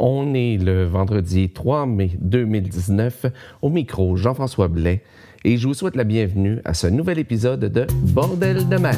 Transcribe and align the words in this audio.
On 0.00 0.32
est 0.32 0.58
le 0.58 0.84
vendredi 0.84 1.50
3 1.50 1.86
mai 1.86 2.12
2019 2.20 3.26
au 3.62 3.68
micro 3.68 4.16
Jean-François 4.16 4.68
Blais 4.68 5.02
et 5.44 5.56
je 5.56 5.66
vous 5.66 5.74
souhaite 5.74 5.96
la 5.96 6.04
bienvenue 6.04 6.60
à 6.64 6.72
ce 6.72 6.86
nouvel 6.86 7.18
épisode 7.18 7.64
de 7.64 7.84
Bordel 8.12 8.68
de 8.68 8.76
mer. 8.76 8.94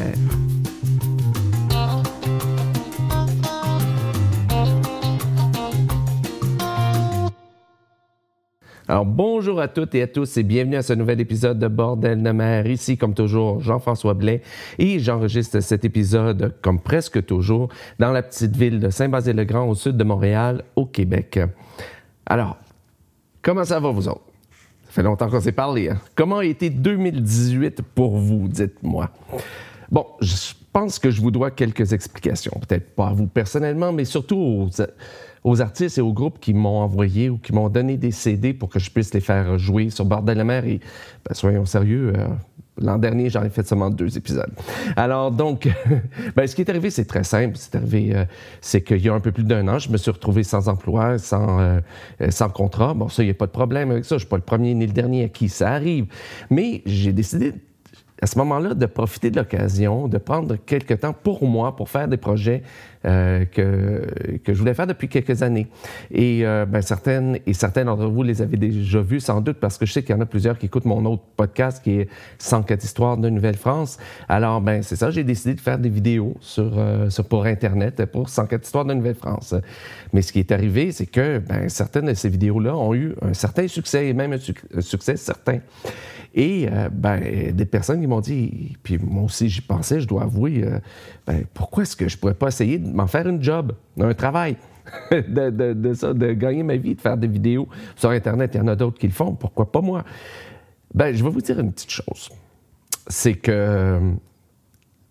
Alors 8.90 9.06
bonjour 9.06 9.60
à 9.60 9.68
toutes 9.68 9.94
et 9.94 10.02
à 10.02 10.08
tous 10.08 10.36
et 10.36 10.42
bienvenue 10.42 10.74
à 10.74 10.82
ce 10.82 10.92
nouvel 10.94 11.20
épisode 11.20 11.60
de 11.60 11.68
Bordel 11.68 12.20
de 12.20 12.30
mer. 12.32 12.66
Ici, 12.66 12.98
comme 12.98 13.14
toujours, 13.14 13.60
Jean-François 13.60 14.14
Blais 14.14 14.42
et 14.78 14.98
j'enregistre 14.98 15.60
cet 15.60 15.84
épisode, 15.84 16.56
comme 16.60 16.80
presque 16.80 17.24
toujours, 17.24 17.68
dans 18.00 18.10
la 18.10 18.20
petite 18.20 18.56
ville 18.56 18.80
de 18.80 18.90
Saint-Basile-le-Grand 18.90 19.68
au 19.68 19.76
sud 19.76 19.96
de 19.96 20.02
Montréal, 20.02 20.64
au 20.74 20.86
Québec. 20.86 21.38
Alors, 22.26 22.56
comment 23.42 23.62
ça 23.62 23.78
va 23.78 23.92
vous 23.92 24.08
autres? 24.08 24.24
Ça 24.86 24.90
fait 24.90 25.04
longtemps 25.04 25.30
qu'on 25.30 25.40
s'est 25.40 25.52
parlé. 25.52 25.90
Hein? 25.90 26.00
Comment 26.16 26.38
a 26.38 26.44
été 26.44 26.68
2018 26.68 27.82
pour 27.94 28.16
vous, 28.16 28.48
dites-moi? 28.48 29.08
Bon, 29.88 30.04
je 30.20 30.34
pense 30.72 30.98
que 30.98 31.10
je 31.10 31.20
vous 31.20 31.30
dois 31.30 31.50
quelques 31.50 31.92
explications. 31.92 32.58
Peut-être 32.66 32.94
pas 32.94 33.08
à 33.08 33.12
vous 33.12 33.26
personnellement, 33.26 33.92
mais 33.92 34.04
surtout 34.04 34.68
aux 35.44 35.60
artistes 35.60 35.98
et 35.98 36.00
aux 36.00 36.12
groupes 36.12 36.38
qui 36.40 36.54
m'ont 36.54 36.80
envoyé 36.80 37.30
ou 37.30 37.38
qui 37.38 37.52
m'ont 37.52 37.68
donné 37.68 37.96
des 37.96 38.10
CD 38.10 38.52
pour 38.52 38.68
que 38.68 38.78
je 38.78 38.90
puisse 38.90 39.12
les 39.14 39.20
faire 39.20 39.58
jouer 39.58 39.90
sur 39.90 40.04
Bordel 40.04 40.34
de 40.34 40.38
la 40.38 40.44
mer. 40.44 40.64
Et 40.66 40.80
ben, 41.26 41.34
soyons 41.34 41.64
sérieux, 41.64 42.12
euh, 42.16 42.28
l'an 42.78 42.98
dernier, 42.98 43.30
j'en 43.30 43.42
ai 43.42 43.50
fait 43.50 43.66
seulement 43.66 43.90
deux 43.90 44.16
épisodes. 44.16 44.52
Alors 44.96 45.30
donc, 45.30 45.68
ben, 46.36 46.46
ce 46.46 46.54
qui 46.54 46.62
est 46.62 46.70
arrivé, 46.70 46.90
c'est 46.90 47.06
très 47.06 47.24
simple. 47.24 47.56
C'est 47.56 47.74
arrivé, 47.74 48.12
euh, 48.14 48.24
c'est 48.60 48.82
qu'il 48.82 49.00
y 49.00 49.08
a 49.08 49.14
un 49.14 49.20
peu 49.20 49.32
plus 49.32 49.44
d'un 49.44 49.66
an, 49.68 49.78
je 49.78 49.90
me 49.90 49.96
suis 49.96 50.10
retrouvé 50.10 50.42
sans 50.42 50.68
emploi, 50.68 51.18
sans, 51.18 51.60
euh, 51.60 51.80
sans 52.28 52.48
contrat. 52.48 52.94
Bon, 52.94 53.08
ça, 53.08 53.22
il 53.22 53.26
n'y 53.26 53.32
a 53.32 53.34
pas 53.34 53.46
de 53.46 53.52
problème 53.52 53.90
avec 53.90 54.04
ça. 54.04 54.10
Je 54.10 54.14
ne 54.14 54.18
suis 54.20 54.28
pas 54.28 54.36
le 54.36 54.42
premier 54.42 54.74
ni 54.74 54.86
le 54.86 54.92
dernier 54.92 55.24
à 55.24 55.28
qui 55.28 55.48
ça 55.48 55.70
arrive. 55.70 56.06
Mais 56.50 56.82
j'ai 56.86 57.12
décidé 57.12 57.54
à 58.22 58.26
ce 58.26 58.38
moment-là, 58.38 58.74
de 58.74 58.86
profiter 58.86 59.30
de 59.30 59.36
l'occasion, 59.36 60.08
de 60.08 60.18
prendre 60.18 60.56
quelques 60.56 61.00
temps 61.00 61.14
pour 61.14 61.46
moi, 61.46 61.76
pour 61.76 61.88
faire 61.88 62.08
des 62.08 62.16
projets 62.16 62.62
euh, 63.06 63.46
que, 63.46 64.38
que 64.44 64.52
je 64.52 64.58
voulais 64.58 64.74
faire 64.74 64.86
depuis 64.86 65.08
quelques 65.08 65.42
années. 65.42 65.68
Et 66.10 66.44
euh, 66.44 66.66
ben, 66.66 66.82
certaines 66.82 67.38
et 67.46 67.54
certains 67.54 67.86
d'entre 67.86 68.04
vous 68.06 68.22
les 68.22 68.42
avez 68.42 68.58
déjà 68.58 69.00
vus 69.00 69.20
sans 69.20 69.40
doute 69.40 69.56
parce 69.58 69.78
que 69.78 69.86
je 69.86 69.92
sais 69.92 70.02
qu'il 70.02 70.14
y 70.14 70.18
en 70.18 70.20
a 70.20 70.26
plusieurs 70.26 70.58
qui 70.58 70.66
écoutent 70.66 70.84
mon 70.84 71.04
autre 71.06 71.22
podcast 71.34 71.82
qui 71.82 71.92
est 71.92 72.08
104 72.38 72.84
histoires 72.84 73.16
de 73.16 73.30
Nouvelle-France. 73.30 73.98
Alors, 74.28 74.60
ben 74.60 74.82
c'est 74.82 74.96
ça, 74.96 75.10
j'ai 75.10 75.24
décidé 75.24 75.54
de 75.54 75.60
faire 75.60 75.78
des 75.78 75.88
vidéos 75.88 76.36
sur, 76.40 76.72
euh, 76.76 77.08
sur 77.08 77.24
pour 77.24 77.46
Internet 77.46 78.04
pour 78.04 78.28
104 78.28 78.64
histoires 78.64 78.84
de 78.84 78.92
Nouvelle-France. 78.92 79.54
Mais 80.12 80.20
ce 80.20 80.32
qui 80.32 80.40
est 80.40 80.52
arrivé, 80.52 80.92
c'est 80.92 81.06
que 81.06 81.38
ben, 81.38 81.70
certaines 81.70 82.06
de 82.06 82.14
ces 82.14 82.28
vidéos-là 82.28 82.76
ont 82.76 82.94
eu 82.94 83.14
un 83.22 83.32
certain 83.32 83.66
succès 83.66 84.08
et 84.08 84.12
même 84.12 84.34
un 84.34 84.80
succès 84.82 85.16
certain. 85.16 85.60
Et 86.34 86.68
euh, 86.70 86.90
ben, 86.92 87.52
des 87.52 87.64
personnes 87.64 88.00
qui 88.00 88.06
m'ont 88.06 88.20
dit, 88.20 88.76
puis 88.82 88.98
moi 88.98 89.24
aussi 89.24 89.48
j'y 89.48 89.62
pensais, 89.62 90.00
je 90.00 90.06
dois 90.06 90.24
avouer, 90.24 90.64
ben, 91.26 91.44
pourquoi 91.54 91.82
est-ce 91.82 91.96
que 91.96 92.08
je 92.08 92.18
pourrais 92.18 92.34
pas 92.34 92.48
essayer 92.48 92.78
de 92.78 92.89
m'en 92.92 93.06
faire 93.06 93.26
une 93.28 93.42
job, 93.42 93.72
un 93.98 94.14
travail? 94.14 94.56
de, 95.10 95.50
de, 95.50 95.72
de, 95.72 95.94
ça, 95.94 96.12
de 96.12 96.32
gagner 96.32 96.62
ma 96.62 96.76
vie, 96.76 96.94
de 96.94 97.00
faire 97.00 97.16
des 97.16 97.28
vidéos 97.28 97.68
sur 97.96 98.10
Internet. 98.10 98.52
Il 98.54 98.58
y 98.58 98.60
en 98.60 98.68
a 98.68 98.76
d'autres 98.76 98.98
qui 98.98 99.06
le 99.06 99.12
font, 99.12 99.34
pourquoi 99.34 99.70
pas 99.70 99.80
moi? 99.80 100.04
Ben, 100.94 101.14
je 101.14 101.22
vais 101.22 101.30
vous 101.30 101.40
dire 101.40 101.58
une 101.60 101.72
petite 101.72 101.90
chose. 101.90 102.30
C'est 103.06 103.34
que 103.34 103.50
euh, 103.52 104.00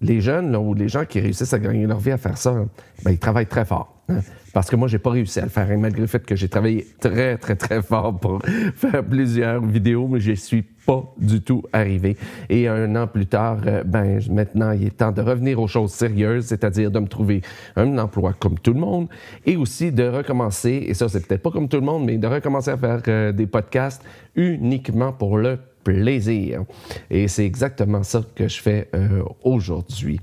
les 0.01 0.21
jeunes 0.21 0.55
ou 0.55 0.73
les 0.73 0.87
gens 0.87 1.05
qui 1.05 1.19
réussissent 1.19 1.53
à 1.53 1.59
gagner 1.59 1.85
leur 1.85 1.99
vie 1.99 2.11
à 2.11 2.17
faire 2.17 2.37
ça, 2.37 2.65
ben, 3.03 3.11
ils 3.11 3.19
travaillent 3.19 3.47
très 3.47 3.65
fort. 3.65 4.01
Hein. 4.09 4.19
Parce 4.53 4.69
que 4.69 4.75
moi, 4.75 4.87
j'ai 4.87 4.99
pas 4.99 5.11
réussi 5.11 5.39
à 5.39 5.43
le 5.43 5.49
faire, 5.49 5.67
malgré 5.77 6.01
le 6.01 6.07
fait 6.07 6.25
que 6.25 6.35
j'ai 6.35 6.49
travaillé 6.49 6.87
très, 6.99 7.37
très, 7.37 7.55
très 7.55 7.81
fort 7.81 8.19
pour 8.19 8.41
faire 8.75 9.03
plusieurs 9.03 9.63
vidéos, 9.63 10.07
mais 10.07 10.19
je 10.19 10.33
suis 10.33 10.63
pas 10.85 11.03
du 11.17 11.41
tout 11.41 11.63
arrivé. 11.71 12.17
Et 12.49 12.67
un 12.67 12.95
an 12.95 13.07
plus 13.07 13.27
tard, 13.27 13.59
euh, 13.65 13.83
ben 13.83 14.19
maintenant, 14.31 14.71
il 14.71 14.87
est 14.87 14.97
temps 14.97 15.11
de 15.11 15.21
revenir 15.21 15.59
aux 15.59 15.67
choses 15.67 15.91
sérieuses, 15.91 16.45
c'est-à-dire 16.45 16.89
de 16.89 16.99
me 16.99 17.07
trouver 17.07 17.41
un 17.75 17.97
emploi 17.97 18.33
comme 18.33 18.57
tout 18.57 18.73
le 18.73 18.79
monde, 18.79 19.07
et 19.45 19.55
aussi 19.55 19.91
de 19.91 20.07
recommencer, 20.07 20.85
et 20.87 20.93
ça, 20.93 21.07
c'est 21.09 21.25
peut-être 21.27 21.43
pas 21.43 21.51
comme 21.51 21.67
tout 21.67 21.77
le 21.77 21.85
monde, 21.85 22.05
mais 22.05 22.17
de 22.17 22.27
recommencer 22.27 22.71
à 22.71 22.77
faire 22.77 23.01
euh, 23.07 23.31
des 23.31 23.45
podcasts 23.45 24.03
uniquement 24.35 25.11
pour 25.11 25.37
le 25.37 25.59
plaisir. 25.83 26.63
Et 27.09 27.27
c'est 27.27 27.45
exactement 27.45 28.03
ça 28.03 28.21
que 28.35 28.47
je 28.47 28.61
fais 28.61 28.89
euh, 28.93 29.23
aujourd'hui. 29.43 30.19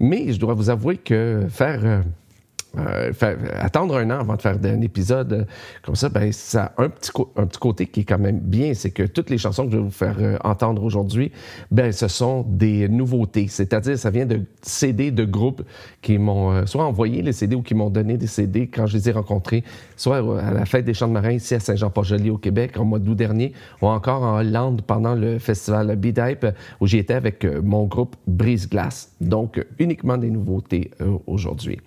Mais 0.00 0.32
je 0.32 0.38
dois 0.38 0.54
vous 0.54 0.70
avouer 0.70 0.96
que 0.96 1.46
faire 1.48 1.80
euh, 1.84 2.02
attendre 3.58 3.96
un 3.96 4.10
an 4.10 4.20
avant 4.20 4.36
de 4.36 4.42
faire 4.42 4.56
un 4.62 4.80
épisode 4.80 5.32
euh, 5.32 5.44
comme 5.82 5.94
ça, 5.94 6.08
ben, 6.08 6.32
ça 6.32 6.72
a 6.76 6.82
un 6.82 6.88
petit, 6.88 7.10
un 7.36 7.46
petit 7.46 7.58
côté 7.58 7.86
qui 7.86 8.00
est 8.00 8.04
quand 8.04 8.18
même 8.18 8.38
bien, 8.38 8.74
c'est 8.74 8.90
que 8.90 9.02
toutes 9.02 9.30
les 9.30 9.38
chansons 9.38 9.66
que 9.66 9.72
je 9.72 9.76
vais 9.76 9.82
vous 9.82 9.90
faire 9.90 10.16
euh, 10.18 10.38
entendre 10.42 10.82
aujourd'hui, 10.82 11.32
ben, 11.70 11.92
ce 11.92 12.08
sont 12.08 12.44
des 12.48 12.88
nouveautés. 12.88 13.46
C'est-à-dire, 13.48 13.98
ça 13.98 14.10
vient 14.10 14.26
de 14.26 14.40
CD 14.62 15.10
de 15.10 15.24
groupes 15.24 15.62
qui 16.00 16.18
m'ont 16.18 16.66
soit 16.66 16.84
envoyé 16.84 17.22
les 17.22 17.32
CD 17.32 17.56
ou 17.56 17.62
qui 17.62 17.74
m'ont 17.74 17.90
donné 17.90 18.16
des 18.16 18.26
CD 18.26 18.66
quand 18.68 18.86
je 18.86 18.96
les 18.96 19.08
ai 19.08 19.12
rencontrés, 19.12 19.64
soit 19.96 20.18
à 20.18 20.52
la 20.52 20.64
fête 20.64 20.84
des 20.84 20.94
Chants 20.94 21.08
de 21.08 21.12
Marins 21.12 21.32
ici 21.32 21.54
à 21.54 21.60
Saint-Jean-Port-Joli 21.60 22.30
au 22.30 22.38
Québec 22.38 22.78
en 22.78 22.84
mois 22.84 22.98
d'août 22.98 23.14
dernier, 23.14 23.52
ou 23.80 23.86
encore 23.86 24.22
en 24.22 24.38
Hollande 24.38 24.82
pendant 24.82 25.14
le 25.14 25.38
festival 25.38 25.94
B-Type 25.96 26.46
où 26.80 26.86
j'y 26.86 26.98
étais 26.98 27.14
avec 27.14 27.44
mon 27.44 27.84
groupe 27.84 28.16
Brise 28.26 28.68
Glace. 28.68 29.12
Donc, 29.20 29.64
uniquement 29.78 30.16
des 30.16 30.30
nouveautés 30.30 30.90
aujourd'hui. 31.26 31.78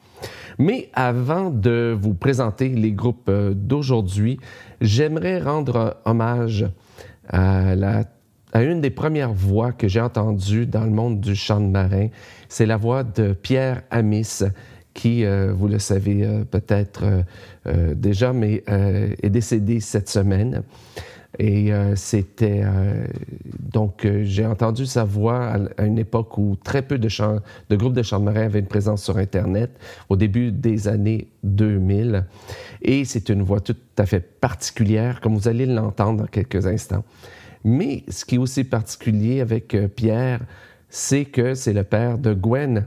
Mais 0.57 0.89
avant 0.93 1.49
de 1.49 1.95
vous 1.99 2.13
présenter 2.13 2.69
les 2.69 2.91
groupes 2.91 3.29
euh, 3.29 3.53
d'aujourd'hui, 3.53 4.39
j'aimerais 4.81 5.39
rendre 5.39 5.97
hommage 6.05 6.65
à, 7.29 7.73
une 8.53 8.79
des 8.79 8.89
premières 8.89 9.33
voix 9.33 9.73
que 9.73 9.87
j'ai 9.87 9.99
entendues 9.99 10.65
dans 10.65 10.85
le 10.85 10.91
monde 10.91 11.19
du 11.19 11.35
chant 11.35 11.59
de 11.59 11.67
marin. 11.67 12.07
C'est 12.47 12.65
la 12.65 12.77
voix 12.77 13.03
de 13.03 13.33
Pierre 13.33 13.81
Amis, 13.91 14.43
qui, 14.93 15.25
euh, 15.25 15.51
vous 15.53 15.67
le 15.67 15.79
savez 15.79 16.23
euh, 16.23 16.45
peut-être 16.45 17.03
déjà, 17.95 18.31
mais 18.31 18.63
est 18.67 19.29
décédé 19.29 19.79
cette 19.79 20.07
semaine. 20.07 20.61
Et 21.39 21.73
euh, 21.73 21.95
c'était. 21.95 22.61
Euh, 22.63 23.05
donc, 23.71 24.05
euh, 24.05 24.23
j'ai 24.23 24.45
entendu 24.45 24.85
sa 24.85 25.03
voix 25.03 25.57
à, 25.77 25.85
une 25.85 25.97
époque 25.97 26.37
où 26.37 26.55
très 26.63 26.81
peu 26.81 26.97
de, 26.97 27.09
groupes 27.75 27.93
de 27.93 28.03
chants 28.03 28.19
de 28.19 28.25
marin 28.25 28.43
avaient 28.43 28.59
une 28.59 28.67
présence 28.67 29.03
sur 29.03 29.17
Internet, 29.17 29.71
au 30.09 30.15
début 30.15 30.51
des 30.51 30.87
années 30.87 31.27
2000. 31.43 32.25
Et 32.81 33.05
c'est 33.05 33.29
une 33.29 33.41
voix 33.41 33.59
tout 33.59 33.75
à 33.97 34.05
fait 34.05 34.19
particulière, 34.19 35.19
comme 35.19 35.35
vous 35.35 35.47
allez 35.47 35.65
l'entendre 35.65 36.21
dans 36.21 36.27
quelques 36.27 36.67
instants. 36.67 37.03
Mais 37.63 38.03
ce 38.07 38.23
qui 38.25 38.35
est 38.35 38.39
aussi 38.39 38.63
particulier 38.63 39.41
avec 39.41 39.75
Pierre, 39.95 40.39
c'est 40.89 41.25
que 41.25 41.55
c'est 41.55 41.73
le 41.73 41.83
père 41.83 42.17
de 42.17 42.33
Gwen, 42.33 42.85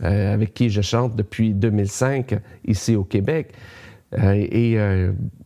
avec 0.00 0.52
qui 0.52 0.68
je 0.68 0.82
chante 0.82 1.16
depuis 1.16 1.54
2005 1.54 2.38
ici 2.66 2.96
au 2.96 3.04
Québec. 3.04 3.52
et 4.12 4.76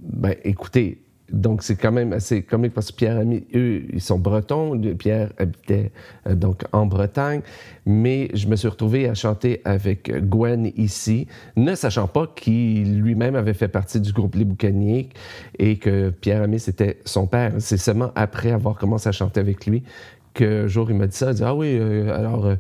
ben, 0.01 0.35
écoutez, 0.43 0.99
donc, 1.31 1.63
c'est 1.63 1.77
quand 1.77 1.93
même 1.93 2.13
assez 2.13 2.43
comique 2.43 2.73
parce 2.73 2.91
que 2.91 2.97
Pierre 2.97 3.19
Ami, 3.19 3.45
eux, 3.55 3.83
ils 3.93 4.01
sont 4.01 4.19
bretons. 4.19 4.81
Pierre 4.99 5.31
habitait 5.39 5.93
euh, 6.27 6.35
donc 6.35 6.63
en 6.73 6.87
Bretagne. 6.87 7.43
Mais 7.85 8.31
je 8.35 8.49
me 8.49 8.57
suis 8.57 8.69
retrouvé 8.69 9.09
à 9.09 9.15
chanter 9.15 9.61
avec 9.65 10.11
Gwen 10.29 10.71
ici, 10.77 11.27
ne 11.57 11.75
sachant 11.75 12.07
pas 12.07 12.27
qu'il 12.35 13.01
lui-même 13.01 13.35
avait 13.35 13.55
fait 13.55 13.69
partie 13.69 14.01
du 14.01 14.13
groupe 14.13 14.35
Les 14.37 14.45
Boucaniers 14.45 15.11
et 15.59 15.77
que 15.77 16.11
Pierre 16.11 16.43
Ami, 16.43 16.61
c'était 16.61 16.99
son 17.05 17.27
père. 17.27 17.53
C'est 17.59 17.77
seulement 17.79 18.11
après 18.15 18.51
avoir 18.51 18.77
commencé 18.77 19.09
à 19.09 19.13
chanter 19.13 19.41
avec 19.41 19.67
lui 19.67 19.83
qu'un 20.35 20.67
jour, 20.67 20.91
il 20.91 20.97
m'a 20.97 21.07
dit 21.07 21.17
ça. 21.17 21.31
Il 21.31 21.35
dit 21.35 21.45
Ah 21.45 21.55
oui, 21.55 21.77
euh, 21.79 22.15
alors. 22.17 22.47
Euh, 22.47 22.57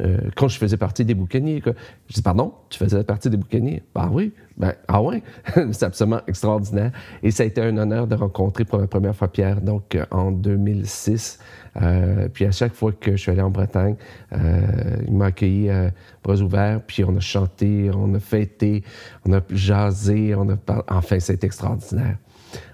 euh, 0.00 0.18
quand 0.36 0.48
je 0.48 0.58
faisais 0.58 0.76
partie 0.76 1.04
des 1.04 1.14
boucaniers. 1.14 1.62
Je 2.08 2.14
dis, 2.14 2.22
pardon, 2.22 2.54
tu 2.70 2.78
faisais 2.78 3.04
partie 3.04 3.28
des 3.28 3.36
boucaniers? 3.36 3.82
Ben 3.94 4.08
oui. 4.12 4.32
Ben, 4.56 4.74
ah 4.88 5.02
ouais? 5.02 5.22
c'est 5.72 5.84
absolument 5.84 6.20
extraordinaire. 6.26 6.92
Et 7.22 7.30
ça 7.30 7.42
a 7.42 7.46
été 7.46 7.60
un 7.60 7.76
honneur 7.76 8.06
de 8.06 8.14
rencontrer 8.14 8.64
pour 8.64 8.78
la 8.78 8.86
première 8.86 9.14
fois 9.14 9.28
Pierre, 9.28 9.60
donc 9.60 9.94
euh, 9.94 10.04
en 10.10 10.30
2006. 10.30 11.38
Euh, 11.80 12.28
puis 12.32 12.46
à 12.46 12.50
chaque 12.50 12.74
fois 12.74 12.92
que 12.92 13.12
je 13.12 13.16
suis 13.16 13.30
allé 13.30 13.42
en 13.42 13.50
Bretagne, 13.50 13.96
il 14.32 15.12
m'a 15.12 15.26
accueilli 15.26 15.70
à 15.70 15.90
bras 16.22 16.40
ouverts, 16.40 16.80
puis 16.86 17.04
on 17.04 17.16
a 17.16 17.20
chanté, 17.20 17.90
on 17.94 18.14
a 18.14 18.20
fêté, 18.20 18.82
on 19.26 19.32
a 19.32 19.40
jasé, 19.50 20.34
on 20.34 20.48
a 20.48 20.56
parlé. 20.56 20.82
Enfin, 20.88 21.20
c'est 21.20 21.44
extraordinaire. 21.44 22.16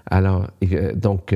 Alors, 0.09 0.47
donc, 0.95 1.35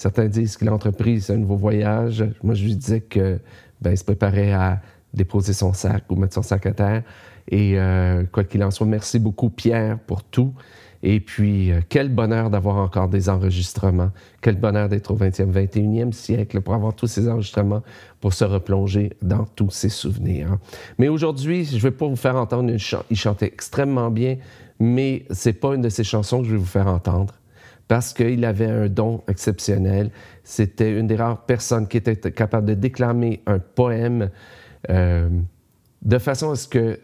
certains 0.00 0.28
disent 0.28 0.56
que 0.56 0.64
l'entreprise, 0.64 1.26
c'est 1.26 1.34
un 1.34 1.38
nouveau 1.38 1.56
voyage. 1.56 2.24
Moi, 2.42 2.54
je 2.54 2.64
lui 2.64 2.74
disais 2.74 3.02
que 3.02 3.38
ben, 3.80 3.92
il 3.92 3.98
se 3.98 4.04
préparait 4.04 4.52
à 4.52 4.80
déposer 5.12 5.52
son 5.52 5.72
sac 5.72 6.04
ou 6.08 6.16
mettre 6.16 6.34
son 6.34 6.42
sac 6.42 6.66
à 6.66 6.72
terre. 6.72 7.02
Et 7.50 7.76
quoi 8.30 8.44
qu'il 8.44 8.62
en 8.62 8.70
soit, 8.70 8.86
merci 8.86 9.18
beaucoup 9.18 9.50
Pierre 9.50 9.98
pour 9.98 10.22
tout. 10.22 10.54
Et 11.02 11.20
puis, 11.20 11.72
euh, 11.72 11.80
quel 11.88 12.10
bonheur 12.10 12.50
d'avoir 12.50 12.76
encore 12.76 13.08
des 13.08 13.28
enregistrements. 13.28 14.10
Quel 14.42 14.56
bonheur 14.56 14.88
d'être 14.88 15.12
au 15.12 15.16
20e, 15.16 15.50
21e 15.50 16.12
siècle 16.12 16.60
pour 16.60 16.74
avoir 16.74 16.94
tous 16.94 17.06
ces 17.06 17.28
enregistrements, 17.28 17.82
pour 18.20 18.34
se 18.34 18.44
replonger 18.44 19.12
dans 19.22 19.44
tous 19.44 19.70
ces 19.70 19.88
souvenirs. 19.88 20.58
Mais 20.98 21.08
aujourd'hui, 21.08 21.64
je 21.64 21.76
ne 21.76 21.80
vais 21.80 21.90
pas 21.90 22.06
vous 22.06 22.16
faire 22.16 22.36
entendre 22.36 22.68
une 22.68 22.78
chanson. 22.78 23.04
Il 23.10 23.16
chantait 23.16 23.46
extrêmement 23.46 24.10
bien, 24.10 24.36
mais 24.78 25.24
ce 25.30 25.48
n'est 25.48 25.52
pas 25.54 25.74
une 25.74 25.82
de 25.82 25.88
ces 25.88 26.04
chansons 26.04 26.42
que 26.42 26.48
je 26.48 26.52
vais 26.52 26.58
vous 26.58 26.64
faire 26.64 26.86
entendre 26.86 27.34
parce 27.88 28.12
qu'il 28.12 28.44
avait 28.44 28.70
un 28.70 28.88
don 28.88 29.22
exceptionnel. 29.26 30.10
C'était 30.50 30.98
une 30.98 31.06
des 31.06 31.14
rares 31.14 31.46
personnes 31.46 31.86
qui 31.86 31.96
était 31.96 32.16
capable 32.32 32.66
de 32.66 32.74
déclamer 32.74 33.40
un 33.46 33.60
poème 33.60 34.30
euh, 34.90 35.28
de 36.02 36.18
façon 36.18 36.50
à 36.50 36.56
ce 36.56 36.66
que 36.66 36.98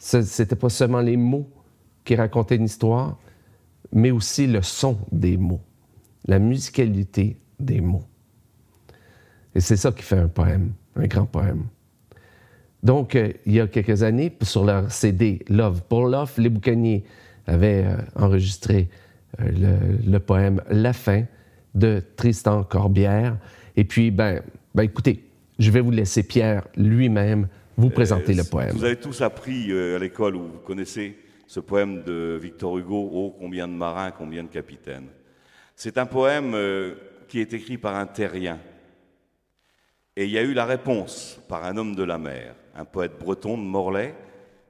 ce 0.00 0.16
n'était 0.16 0.56
pas 0.56 0.68
seulement 0.68 1.00
les 1.00 1.16
mots 1.16 1.48
qui 2.02 2.16
racontait 2.16 2.56
une 2.56 2.64
histoire, 2.64 3.20
mais 3.92 4.10
aussi 4.10 4.48
le 4.48 4.62
son 4.62 4.98
des 5.12 5.36
mots, 5.36 5.60
la 6.26 6.40
musicalité 6.40 7.38
des 7.60 7.80
mots. 7.80 8.02
Et 9.54 9.60
c'est 9.60 9.76
ça 9.76 9.92
qui 9.92 10.02
fait 10.02 10.18
un 10.18 10.28
poème, 10.28 10.72
un 10.96 11.06
grand 11.06 11.26
poème. 11.26 11.66
Donc, 12.82 13.14
euh, 13.14 13.32
il 13.46 13.52
y 13.52 13.60
a 13.60 13.68
quelques 13.68 14.02
années, 14.02 14.36
sur 14.42 14.64
leur 14.64 14.90
CD 14.90 15.44
Love 15.48 15.82
pour 15.88 16.08
Love, 16.08 16.32
les 16.38 16.48
boucaniers 16.48 17.04
avaient 17.46 17.84
euh, 17.84 17.96
enregistré 18.16 18.88
le, 19.38 20.18
poème 20.18 20.62
La 20.68 20.92
fin 20.92 21.26
de 21.76 22.02
Tristan 22.16 22.64
Corbière. 22.64 23.36
Et 23.76 23.84
puis, 23.84 24.10
ben, 24.10 24.42
ben 24.74 24.82
écoutez, 24.82 25.22
je 25.58 25.70
vais 25.70 25.80
vous 25.80 25.92
laisser 25.92 26.24
Pierre 26.24 26.66
lui-même 26.76 27.46
vous 27.76 27.90
présenter 27.90 28.34
le 28.34 28.42
poème. 28.42 28.74
Vous 28.74 28.84
avez 28.84 28.96
tous 28.96 29.20
appris 29.20 29.70
à 29.70 29.98
l'école, 29.98 30.34
où 30.34 30.40
vous 30.40 30.58
connaissez 30.58 31.16
ce 31.46 31.60
poème 31.60 32.02
de 32.02 32.38
Victor 32.42 32.78
Hugo, 32.78 33.10
Oh, 33.12 33.36
combien 33.38 33.68
de 33.68 33.72
marins, 33.74 34.10
combien 34.10 34.42
de 34.42 34.48
capitaines. 34.48 35.08
C'est 35.74 35.98
un 35.98 36.06
poème 36.06 36.54
euh, 36.54 36.94
qui 37.28 37.40
est 37.40 37.52
écrit 37.52 37.78
par 37.78 37.94
un 37.94 38.06
terrien. 38.06 38.58
Et 40.16 40.24
il 40.24 40.30
y 40.30 40.38
a 40.38 40.42
eu 40.42 40.54
la 40.54 40.64
réponse 40.64 41.38
par 41.48 41.64
un 41.64 41.76
homme 41.76 41.94
de 41.94 42.02
la 42.02 42.16
mer, 42.16 42.54
un 42.74 42.86
poète 42.86 43.18
breton 43.20 43.58
de 43.58 43.62
Morlaix, 43.62 44.14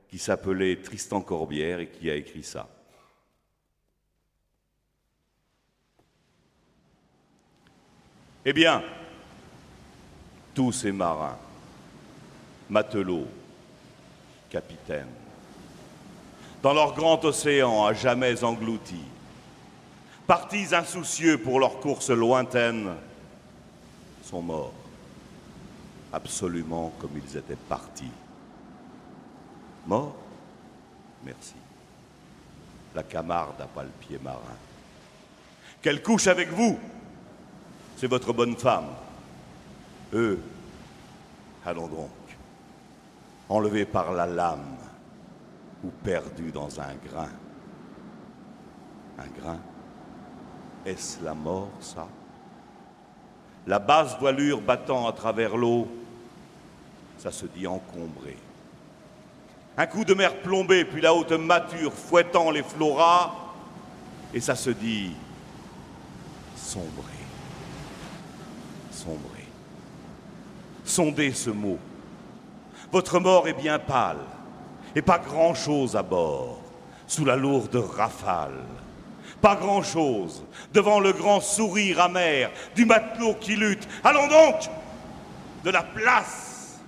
qui 0.09 0.19
s'appelait 0.19 0.77
Tristan 0.77 1.21
Corbière 1.21 1.79
et 1.79 1.89
qui 1.89 2.11
a 2.11 2.17
écrit 2.17 2.43
ça. 2.43 2.69
Eh 8.49 8.53
bien, 8.53 8.81
tous 10.55 10.71
ces 10.71 10.93
marins, 10.93 11.37
matelots, 12.71 13.27
capitaines, 14.49 15.11
dans 16.63 16.73
leur 16.73 16.95
grand 16.95 17.25
océan 17.25 17.85
à 17.85 17.93
jamais 17.93 18.45
englouti. 18.45 19.03
Partis 20.29 20.73
insoucieux 20.73 21.39
pour 21.39 21.59
leur 21.59 21.81
course 21.81 22.11
lointaine, 22.11 22.95
sont 24.23 24.43
morts, 24.43 24.73
absolument 26.13 26.93
comme 27.01 27.17
ils 27.17 27.37
étaient 27.37 27.57
partis. 27.69 28.13
Morts? 29.89 30.15
Merci. 31.25 31.55
La 32.95 33.03
Camarde 33.03 33.59
n'a 33.59 33.67
pas 33.67 33.83
le 33.83 33.91
pied 34.01 34.21
marin. 34.23 34.39
Qu'elle 35.83 36.01
couche 36.01 36.29
avec 36.29 36.49
vous, 36.51 36.79
c'est 37.97 38.07
votre 38.07 38.33
bonne 38.33 38.57
femme. 38.57 38.89
Eux, 40.13 40.39
allons 41.65 41.89
donc, 41.89 42.11
enlevés 43.49 43.87
par 43.87 44.13
la 44.13 44.27
lame, 44.27 44.77
ou 45.83 45.89
perdu 46.05 46.53
dans 46.53 46.81
un 46.81 46.95
grain. 47.09 47.29
Un 49.19 49.41
grain 49.41 49.59
Est-ce 50.85 51.25
la 51.25 51.35
mort, 51.35 51.71
ça? 51.81 52.07
La 53.67 53.79
basse 53.79 54.19
voilure 54.21 54.61
battant 54.61 55.09
à 55.09 55.13
travers 55.13 55.57
l'eau, 55.57 55.89
ça 57.19 57.33
se 57.33 57.47
dit 57.47 57.67
encombré. 57.67 58.37
Un 59.77 59.87
coup 59.87 60.05
de 60.05 60.15
mer 60.15 60.41
plombé, 60.41 60.85
puis 60.85 61.01
la 61.01 61.13
haute 61.15 61.33
mature 61.33 61.93
fouettant 61.93 62.51
les 62.51 62.63
floras, 62.63 63.33
et 64.33 64.41
ça 64.41 64.55
se 64.55 64.71
dit 64.71 65.13
sombrer. 66.57 67.16
Sombrer. 68.97 69.47
Sondez 70.85 71.33
ce 71.33 71.51
mot. 71.51 71.79
Votre 72.91 73.21
mort 73.21 73.47
est 73.47 73.53
bien 73.53 73.79
pâle 73.79 74.25
et 74.95 75.03
pas 75.03 75.19
grand-chose 75.19 75.97
à 75.97 76.03
bord, 76.03 76.61
sous 77.07 77.25
la 77.25 77.37
lourde 77.37 77.77
rafale. 77.77 78.65
Pas 79.43 79.55
grand-chose 79.55 80.45
devant 80.73 80.99
le 80.99 81.13
grand 81.13 81.41
sourire 81.41 82.01
amer 82.01 82.51
du 82.75 82.87
matelot 82.87 83.35
qui 83.35 83.57
lutte. 83.57 83.87
Allons 84.03 84.29
donc 84.29 84.71
de 85.63 85.71
la 85.71 85.83
place. 85.83 86.81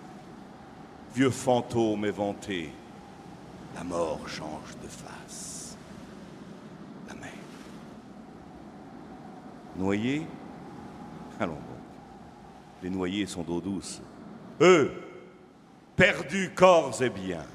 Vieux 1.14 1.30
fantôme 1.30 2.06
éventé, 2.06 2.72
la 3.74 3.84
mort 3.84 4.20
change 4.26 4.76
de 4.82 4.88
face. 4.88 5.76
La 7.08 7.14
mer. 7.14 7.30
Noyés 9.76 10.26
Allons. 11.40 11.67
Les 12.82 12.90
noyés 12.90 13.26
sont 13.26 13.42
d'eau 13.42 13.60
douce. 13.60 14.00
Eux, 14.60 14.92
perdus 15.96 16.50
corps 16.54 17.02
et 17.02 17.10
biens 17.10 17.46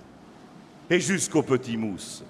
et 0.89 0.99
jusqu'au 0.99 1.41
petit 1.41 1.77
mousse. 1.77 2.23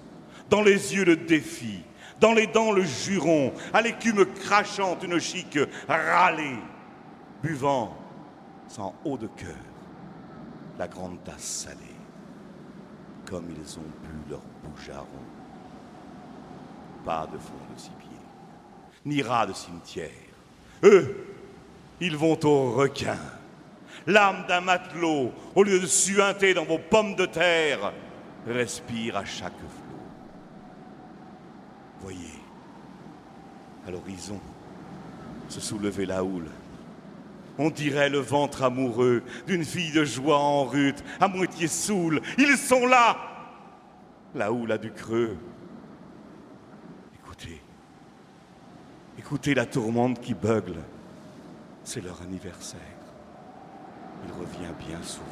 Dans 0.48 0.62
les 0.62 0.94
yeux 0.94 1.04
le 1.04 1.16
défi, 1.16 1.80
dans 2.20 2.32
les 2.32 2.46
dents 2.46 2.72
le 2.72 2.84
juron, 2.84 3.52
à 3.72 3.82
l'écume 3.82 4.24
crachante 4.24 5.02
une 5.02 5.18
chic 5.18 5.58
râlée, 5.88 6.58
buvant 7.42 7.96
sans 8.68 8.94
haut 9.04 9.18
de 9.18 9.26
cœur 9.26 9.54
la 10.78 10.88
grande 10.88 11.22
tasse 11.24 11.42
salée, 11.42 11.78
comme 13.26 13.46
ils 13.50 13.78
ont 13.78 13.82
bu 14.02 14.30
leur 14.30 14.42
bougearon. 14.62 15.06
Pas 17.04 17.28
de 17.32 17.38
fond 17.38 17.52
de 17.74 17.78
cipier, 17.78 18.08
ni 19.04 19.22
rat 19.22 19.46
de 19.46 19.52
cimetière. 19.52 20.10
Eux, 20.82 21.33
ils 22.04 22.16
vont 22.16 22.38
au 22.44 22.72
requin. 22.72 23.16
L'âme 24.06 24.44
d'un 24.46 24.60
matelot, 24.60 25.32
au 25.54 25.62
lieu 25.62 25.80
de 25.80 25.86
suinter 25.86 26.52
dans 26.52 26.64
vos 26.64 26.78
pommes 26.78 27.14
de 27.14 27.24
terre, 27.24 27.94
respire 28.46 29.16
à 29.16 29.24
chaque 29.24 29.56
flot. 29.56 29.98
Voyez, 32.02 32.38
à 33.86 33.90
l'horizon, 33.90 34.38
se 35.48 35.60
soulever 35.60 36.04
la 36.04 36.22
houle. 36.22 36.50
On 37.56 37.70
dirait 37.70 38.10
le 38.10 38.18
ventre 38.18 38.64
amoureux 38.64 39.22
d'une 39.46 39.64
fille 39.64 39.92
de 39.92 40.04
joie 40.04 40.38
en 40.38 40.64
rute, 40.64 41.02
à 41.20 41.28
moitié 41.28 41.68
saoule. 41.68 42.20
Ils 42.36 42.58
sont 42.58 42.86
là 42.86 43.16
La 44.34 44.52
houle 44.52 44.72
a 44.72 44.78
du 44.78 44.92
creux. 44.92 45.38
Écoutez, 47.14 47.62
écoutez 49.18 49.54
la 49.54 49.64
tourmente 49.64 50.20
qui 50.20 50.34
beugle. 50.34 50.82
C'est 51.84 52.00
leur 52.00 52.20
anniversaire. 52.22 52.80
Il 54.26 54.32
revient 54.32 54.72
bien 54.88 55.02
souvent. 55.02 55.24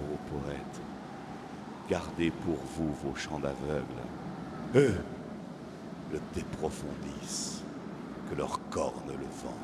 Ô 0.00 0.16
poète, 0.28 0.80
Gardez 1.88 2.30
pour 2.30 2.56
vous 2.76 2.94
vos 3.04 3.14
champs 3.14 3.38
d'aveugles. 3.38 3.84
Eux 4.74 4.96
le 6.10 6.20
déprofondissent, 6.34 7.62
que 8.30 8.34
leur 8.36 8.58
corne 8.70 9.08
le 9.08 9.26
vent. 9.42 9.58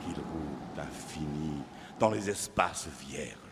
Qu'ils 0.00 0.14
roulent 0.14 0.76
d'infini 0.76 1.62
dans 1.98 2.10
les 2.10 2.30
espaces 2.30 2.88
vierges, 3.00 3.47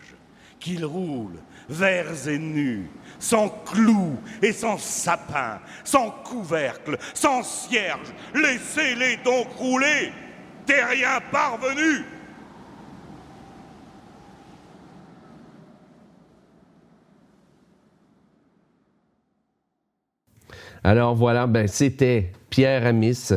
qu'ils 0.59 0.85
roulent 0.85 1.41
verts 1.69 2.29
et 2.29 2.39
nus, 2.39 2.89
sans 3.19 3.49
clous 3.49 4.19
et 4.43 4.53
sans 4.53 4.79
sapin, 4.79 5.61
sans 5.85 6.11
couvercle, 6.11 6.99
sans 7.15 7.43
cierge. 7.43 8.13
Laissez-les 8.35 9.19
donc 9.19 9.49
rouler, 9.57 10.13
terriens 10.65 11.21
parvenus. 11.31 12.05
Alors 20.85 21.17
voilà, 21.17 21.49
ben, 21.49 21.67
c'était 21.67 22.33
Pierre 22.49 22.87
Amis 22.87 23.31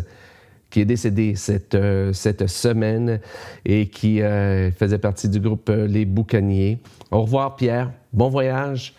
qui 0.70 0.82
est 0.82 0.86
décédé 0.86 1.36
cette, 1.36 1.76
euh, 1.76 2.14
cette 2.14 2.48
semaine 2.48 3.20
et 3.66 3.88
qui 3.88 4.22
euh, 4.22 4.72
faisait 4.72 5.00
partie 5.00 5.30
du 5.30 5.40
groupe 5.40 5.70
euh, 5.70 5.88
Les 5.88 6.06
Boucaniers. 6.06 6.80
Au 7.12 7.22
revoir 7.24 7.56
Pierre, 7.56 7.92
bon 8.14 8.30
voyage, 8.30 8.94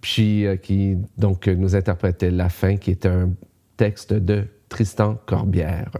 puis 0.00 0.44
qui 0.62 0.96
donc 1.16 1.48
nous 1.48 1.74
interprétait 1.74 2.30
La 2.30 2.48
fin, 2.48 2.76
qui 2.76 2.90
est 2.90 3.06
un 3.06 3.30
texte 3.76 4.12
de 4.12 4.44
Tristan 4.68 5.18
Corbière. 5.26 5.90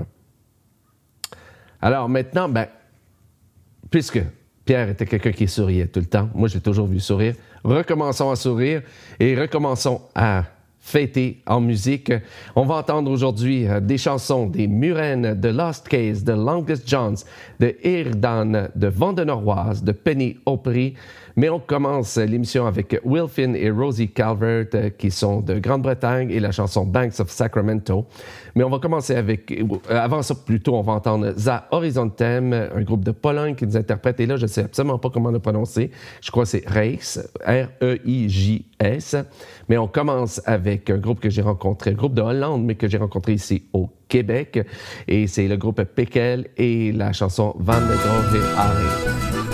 Alors 1.80 2.08
maintenant, 2.08 2.48
ben, 2.48 2.66
puisque 3.90 4.20
Pierre 4.66 4.90
était 4.90 5.06
quelqu'un 5.06 5.32
qui 5.32 5.48
souriait 5.48 5.86
tout 5.86 6.00
le 6.00 6.06
temps. 6.06 6.28
Moi, 6.34 6.48
j'ai 6.48 6.60
toujours 6.60 6.88
vu 6.88 6.98
sourire. 7.00 7.34
Recommençons 7.62 8.30
à 8.30 8.36
sourire 8.36 8.82
et 9.18 9.34
recommençons 9.40 10.02
à 10.14 10.44
fêter 10.86 11.42
en 11.48 11.60
musique. 11.60 12.12
On 12.54 12.64
va 12.64 12.76
entendre 12.76 13.10
aujourd'hui 13.10 13.66
euh, 13.66 13.80
des 13.80 13.98
chansons 13.98 14.46
des 14.46 14.68
Murennes, 14.68 15.34
de 15.34 15.48
Lost 15.48 15.88
Case, 15.88 16.22
de 16.22 16.32
Longest 16.32 16.88
Johns, 16.88 17.16
de 17.58 17.74
Irdan, 17.82 18.68
de 18.72 18.86
Vandenoroise, 18.86 19.82
de 19.82 19.90
Penny 19.90 20.36
Opry. 20.46 20.94
Mais 21.34 21.50
on 21.50 21.58
commence 21.58 22.16
l'émission 22.16 22.66
avec 22.66 22.98
Wilfin 23.04 23.52
et 23.54 23.68
Rosie 23.68 24.08
Calvert 24.08 24.68
euh, 24.74 24.90
qui 24.90 25.10
sont 25.10 25.40
de 25.40 25.58
Grande-Bretagne 25.58 26.30
et 26.30 26.38
la 26.38 26.52
chanson 26.52 26.84
Banks 26.86 27.18
of 27.18 27.30
Sacramento. 27.30 28.06
Mais 28.54 28.62
on 28.62 28.70
va 28.70 28.78
commencer 28.78 29.16
avec, 29.16 29.50
euh, 29.50 29.66
avant 29.90 30.22
ça 30.22 30.36
plutôt, 30.36 30.76
on 30.76 30.82
va 30.82 30.92
entendre 30.92 31.34
Za 31.36 31.66
Horizontem, 31.72 32.52
un 32.52 32.82
groupe 32.82 33.04
de 33.04 33.10
Pologne 33.10 33.56
qui 33.56 33.66
nous 33.66 33.76
interprète. 33.76 34.20
Et 34.20 34.26
là, 34.26 34.36
je 34.36 34.42
ne 34.42 34.46
sais 34.46 34.62
absolument 34.62 34.98
pas 34.98 35.10
comment 35.10 35.32
le 35.32 35.40
prononcer. 35.40 35.90
Je 36.22 36.30
crois 36.30 36.44
que 36.44 36.50
c'est 36.50 36.66
Reis, 36.68 37.18
Mais 39.68 39.78
on 39.78 39.88
commence 39.88 40.40
avec 40.44 40.90
un 40.90 40.98
groupe 40.98 41.20
que 41.20 41.30
j'ai 41.30 41.42
rencontré, 41.42 41.90
un 41.90 41.94
groupe 41.94 42.14
de 42.14 42.22
Hollande, 42.22 42.64
mais 42.64 42.74
que 42.74 42.88
j'ai 42.88 42.98
rencontré 42.98 43.32
ici 43.34 43.64
au 43.72 43.88
Québec. 44.08 44.60
Et 45.08 45.26
c'est 45.26 45.48
le 45.48 45.56
groupe 45.56 45.82
Pekel 45.82 46.48
et 46.56 46.92
la 46.92 47.12
chanson 47.12 47.54
Van 47.58 47.80
de 47.80 47.96
Grove 47.96 49.45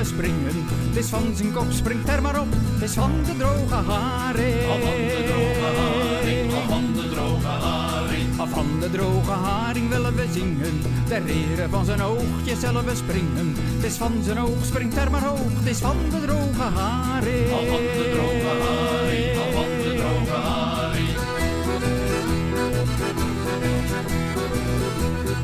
Zelf 0.00 0.12
springen. 0.12 0.66
Het 0.88 0.96
is 0.96 1.06
van 1.06 1.32
zijn 1.34 1.52
kop, 1.52 1.66
springt 1.70 2.08
er 2.08 2.22
maar 2.22 2.40
op. 2.40 2.46
Het 2.50 2.82
is 2.82 2.94
van 2.94 3.12
de 3.24 3.36
droge 3.36 3.74
haring. 3.74 4.54
Van 4.66 4.80
de 4.80 5.24
droge 5.26 5.66
haring, 5.76 6.52
van 6.68 6.92
de 6.94 7.08
droge 7.08 7.46
haring. 7.46 8.28
Van 8.36 8.80
de 8.80 8.90
droge 8.90 9.30
haring 9.30 9.88
willen 9.88 10.14
we 10.14 10.26
zingen. 10.32 10.82
Ter 11.08 11.22
van 11.70 11.84
zijn 11.84 12.02
oogje 12.02 12.56
zelf 12.58 12.96
springen. 12.96 13.54
Het 13.56 13.84
is 13.84 13.96
van 13.96 14.12
zijn 14.22 14.38
oog, 14.38 14.64
springt 14.64 14.96
er 14.96 15.10
maar 15.10 15.24
hoog. 15.24 15.52
Het 15.58 15.66
is 15.66 15.78
van 15.78 15.96
de 16.10 16.26
droge 16.26 16.78
haring. 16.78 17.48
Van 17.48 17.64
de 17.64 18.10
droge 18.12 18.56
haring, 18.66 19.36
van 19.54 19.68
de 19.82 19.94
droge 19.96 20.32
haring. 20.32 21.08
Van 21.08 21.68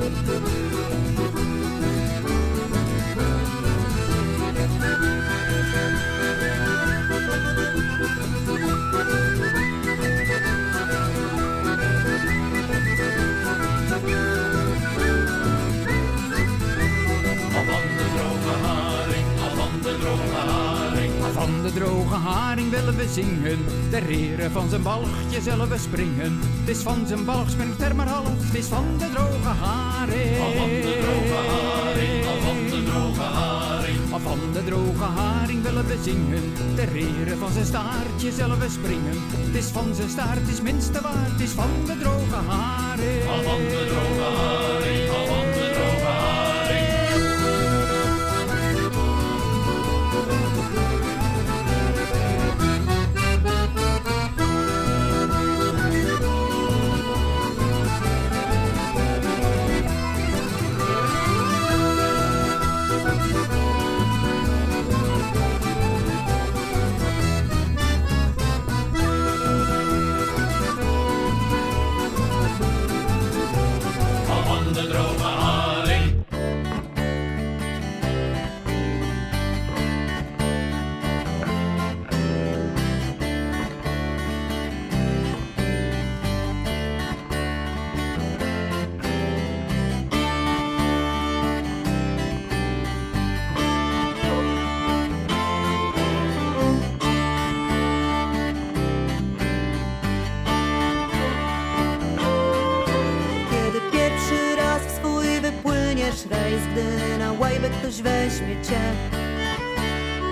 de 0.04 0.30
droge 0.32 0.52
haring 0.52 1.15
willen 22.70 22.96
we 22.96 23.08
zingen, 23.12 23.58
de 23.90 23.98
reren 23.98 24.50
van 24.50 24.68
zijn 24.68 24.82
balgje 24.82 25.40
zullen 25.42 25.68
we 25.68 25.78
springen. 25.78 26.38
Het 26.42 26.76
is 26.76 26.82
van 26.82 27.06
zijn 27.06 27.24
balg 27.24 27.50
springt 27.50 27.82
er 27.82 27.94
maar 27.94 28.08
half, 28.08 28.46
het 28.46 28.54
is 28.54 28.66
van 28.66 28.84
de 28.98 29.10
droge 29.10 29.54
haring. 29.62 30.36
Van 30.36 30.68
de 30.68 30.98
droge 31.02 31.40
haring, 31.52 32.24
van 32.24 32.56
de 32.70 32.82
droge 32.84 33.20
haring. 33.20 33.98
Van 34.22 34.38
de 34.52 34.64
droge 34.64 35.04
haring 35.04 35.62
willen 35.62 35.86
we 35.86 35.98
zingen, 36.02 36.54
de 36.74 36.84
reren 36.84 37.38
van 37.38 37.52
zijn 37.52 37.66
staartje 37.66 38.32
zullen 38.32 38.58
we 38.58 38.68
springen. 38.68 39.16
Het 39.46 39.54
is 39.54 39.66
van 39.66 39.94
zijn 39.94 40.10
staart, 40.10 40.38
het 40.38 40.48
is 40.48 40.60
minste 40.60 41.00
waard, 41.00 41.30
het 41.32 41.40
is 41.40 41.50
van 41.50 41.70
de 41.86 41.98
droge 41.98 42.40
haring. 42.48 43.22
Van 43.44 43.58
de 43.58 43.86
droge 43.88 44.36
haring, 44.36 44.65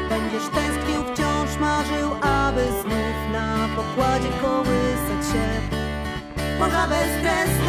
Będziesz 0.09 0.49
tęsknił, 0.55 1.03
wciąż 1.03 1.59
marzył, 1.61 2.11
aby 2.23 2.63
znów 2.83 3.33
na 3.33 3.69
pokładzie 3.77 4.29
kołysać 4.43 5.33
się. 5.33 5.61
Morza 6.59 6.87
bez 6.89 7.23
kres 7.23 7.67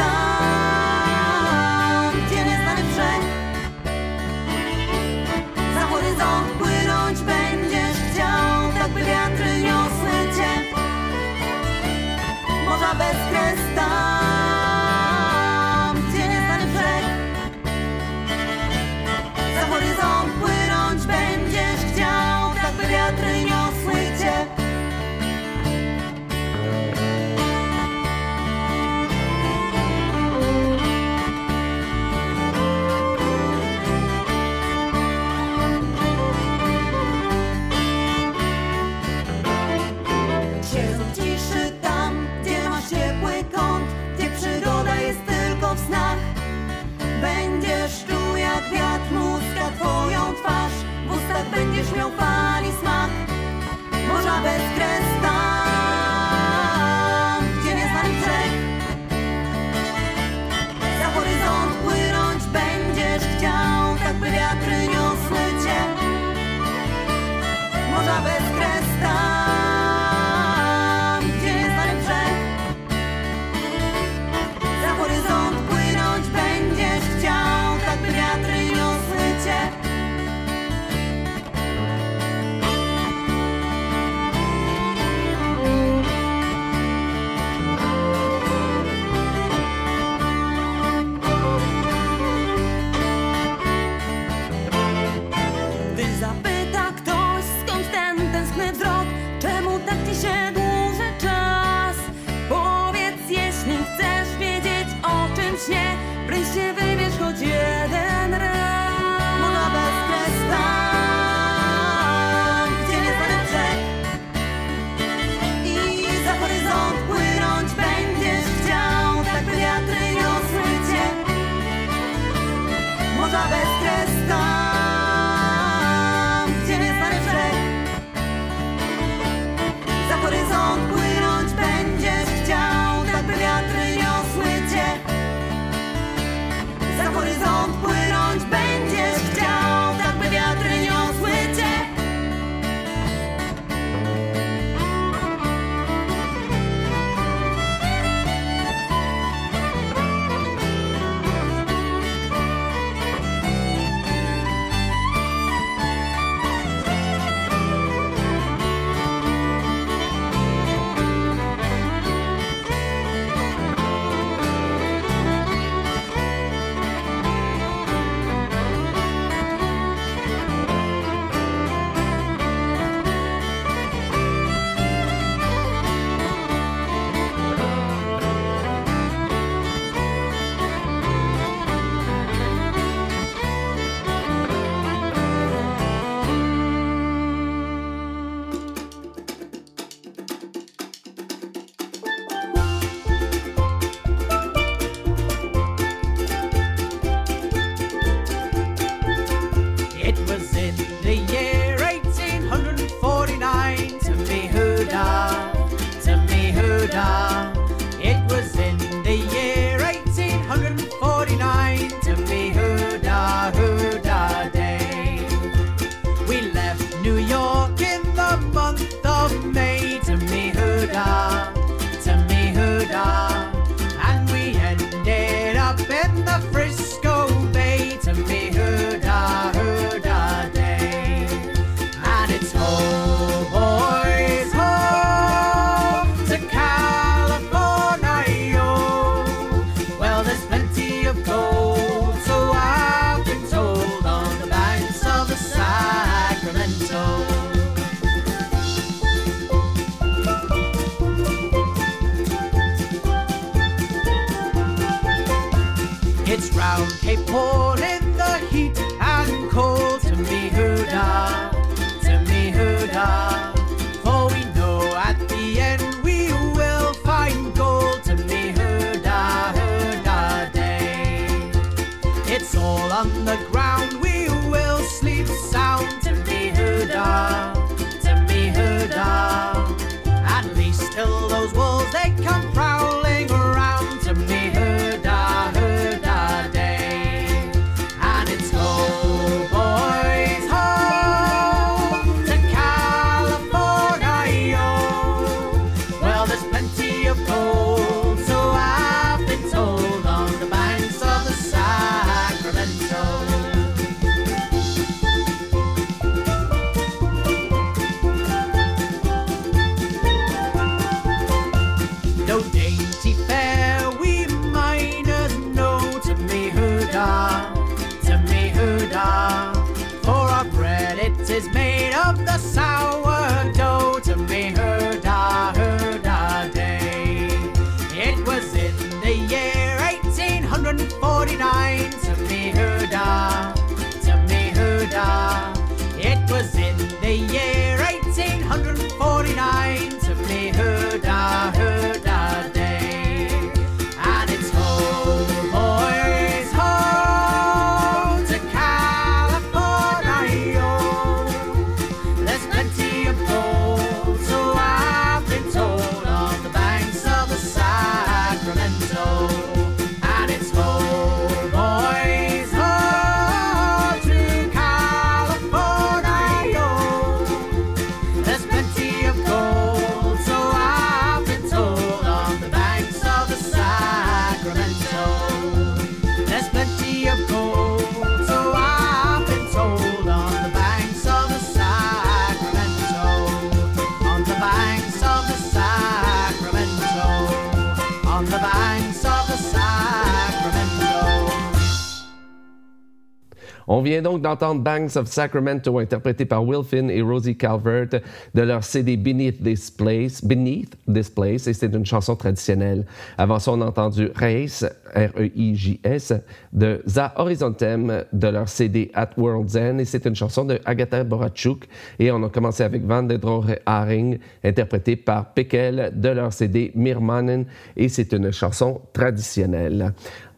On 393.75 393.81
vient 393.81 394.01
donc 394.01 394.21
d'entendre 394.21 394.61
Banks 394.61 394.95
of 394.95 395.07
Sacramento, 395.07 395.79
interprété 395.79 396.23
par 396.23 396.47
Will 396.47 396.63
Finn 396.63 396.89
et 396.89 397.01
Rosie 397.01 397.35
Calvert, 397.35 397.89
de 398.33 398.41
leur 398.41 398.63
CD 398.63 398.95
Beneath 398.95 399.43
This 399.43 399.69
Place, 399.69 400.23
Beneath 400.23 400.77
This 400.87 401.09
Place, 401.09 401.45
et 401.47 401.53
c'est 401.53 401.75
une 401.75 401.85
chanson 401.85 402.15
traditionnelle. 402.15 402.85
Avant 403.17 403.37
ça, 403.37 403.51
on 403.51 403.59
a 403.59 403.65
entendu 403.65 404.11
Reis, 404.15 404.63
R-E-I-J-S, 404.95 406.13
de 406.53 406.81
Za 406.87 407.11
Horizontem, 407.17 408.05
de 408.13 408.27
leur 408.29 408.47
CD 408.47 408.91
At 408.93 409.09
World's 409.17 409.57
End, 409.57 409.79
et 409.79 409.85
c'est 409.85 410.05
une 410.05 410.15
chanson 410.15 410.45
de 410.45 410.57
Agatha 410.63 411.03
Borachuk. 411.03 411.67
Et 411.99 412.09
on 412.13 412.23
a 412.23 412.29
commencé 412.29 412.63
avec 412.63 412.81
Van 412.85 413.03
der 413.03 413.19
Droge 413.19 413.57
Haring, 413.65 414.19
interprété 414.41 414.95
par 414.95 415.33
Pekel, 415.33 415.91
de 415.93 416.09
leur 416.09 416.31
CD 416.31 416.71
Mirmanen, 416.75 417.43
et 417.75 417.89
c'est 417.89 418.13
une 418.13 418.31
chanson 418.31 418.79
traditionnelle. 418.93 419.91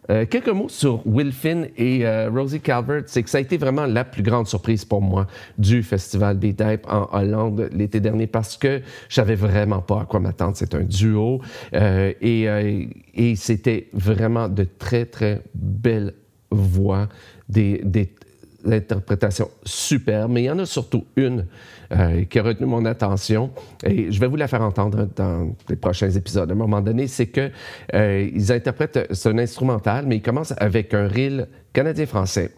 Euh, 0.10 0.26
quelques 0.26 0.50
mots 0.50 0.70
sur 0.70 1.06
Will 1.06 1.32
Finn 1.32 1.68
et 1.78 2.06
euh, 2.06 2.30
Rosie 2.30 2.60
Calvert, 2.60 3.04
c'est 3.08 3.24
que 3.24 3.30
ça 3.30 3.38
a 3.40 3.42
été 3.42 3.58
vraiment 3.58 3.86
la 3.86 4.06
plus 4.06 4.24
grande 4.24 4.48
surprise 4.48 4.86
pour 4.86 5.02
moi 5.02 5.28
du 5.58 5.84
festival 5.84 6.40
des 6.40 6.54
Type 6.54 6.86
en 6.88 7.08
Hollande 7.12 7.70
l'été 7.74 8.00
dernier 8.00 8.28
parce 8.28 8.58
que 8.58 8.82
je 9.10 9.16
savais 9.16 9.36
vraiment 9.36 9.82
pas 9.82 10.02
à 10.02 10.06
quoi 10.06 10.20
m'attendre. 10.20 10.54
C'est 10.56 10.76
un 10.76 10.84
duo 10.84 11.42
euh, 11.74 12.14
et, 12.22 12.90
et 13.14 13.36
c'était 13.36 13.90
vraiment 13.94 14.48
de 14.48 14.64
très 14.64 15.06
très 15.06 15.42
belles 15.54 16.14
voix, 16.52 17.08
des, 17.50 17.82
des 17.84 18.06
l'interprétation 18.68 19.50
superbe, 19.64 20.32
mais 20.32 20.44
il 20.44 20.46
y 20.46 20.52
en 20.52 20.60
a 20.60 20.66
surtout 20.66 21.06
une 21.16 21.46
euh, 21.92 22.26
qui 22.26 22.38
a 22.40 22.44
retenu 22.44 22.66
mon 22.68 22.86
attention 22.86 23.52
et 23.84 24.12
je 24.12 24.20
vais 24.20 24.28
vous 24.28 24.36
la 24.36 24.48
faire 24.48 24.62
entendre 24.62 25.08
dans 25.16 25.56
les 25.70 25.76
prochains 25.78 26.10
épisodes. 26.10 26.50
À 26.50 26.54
un 26.54 26.58
moment 26.58 26.82
donné, 26.82 27.08
c'est 27.08 27.28
que 27.28 27.50
euh, 27.94 28.30
ils 28.34 28.52
interprètent, 28.52 29.08
c'est 29.12 29.30
un 29.30 29.38
instrumental, 29.38 30.06
mais 30.06 30.18
ils 30.18 30.22
commencent 30.22 30.54
avec 30.58 30.94
un 30.94 31.08
reel 31.08 31.48
canadien-français. 31.74 32.52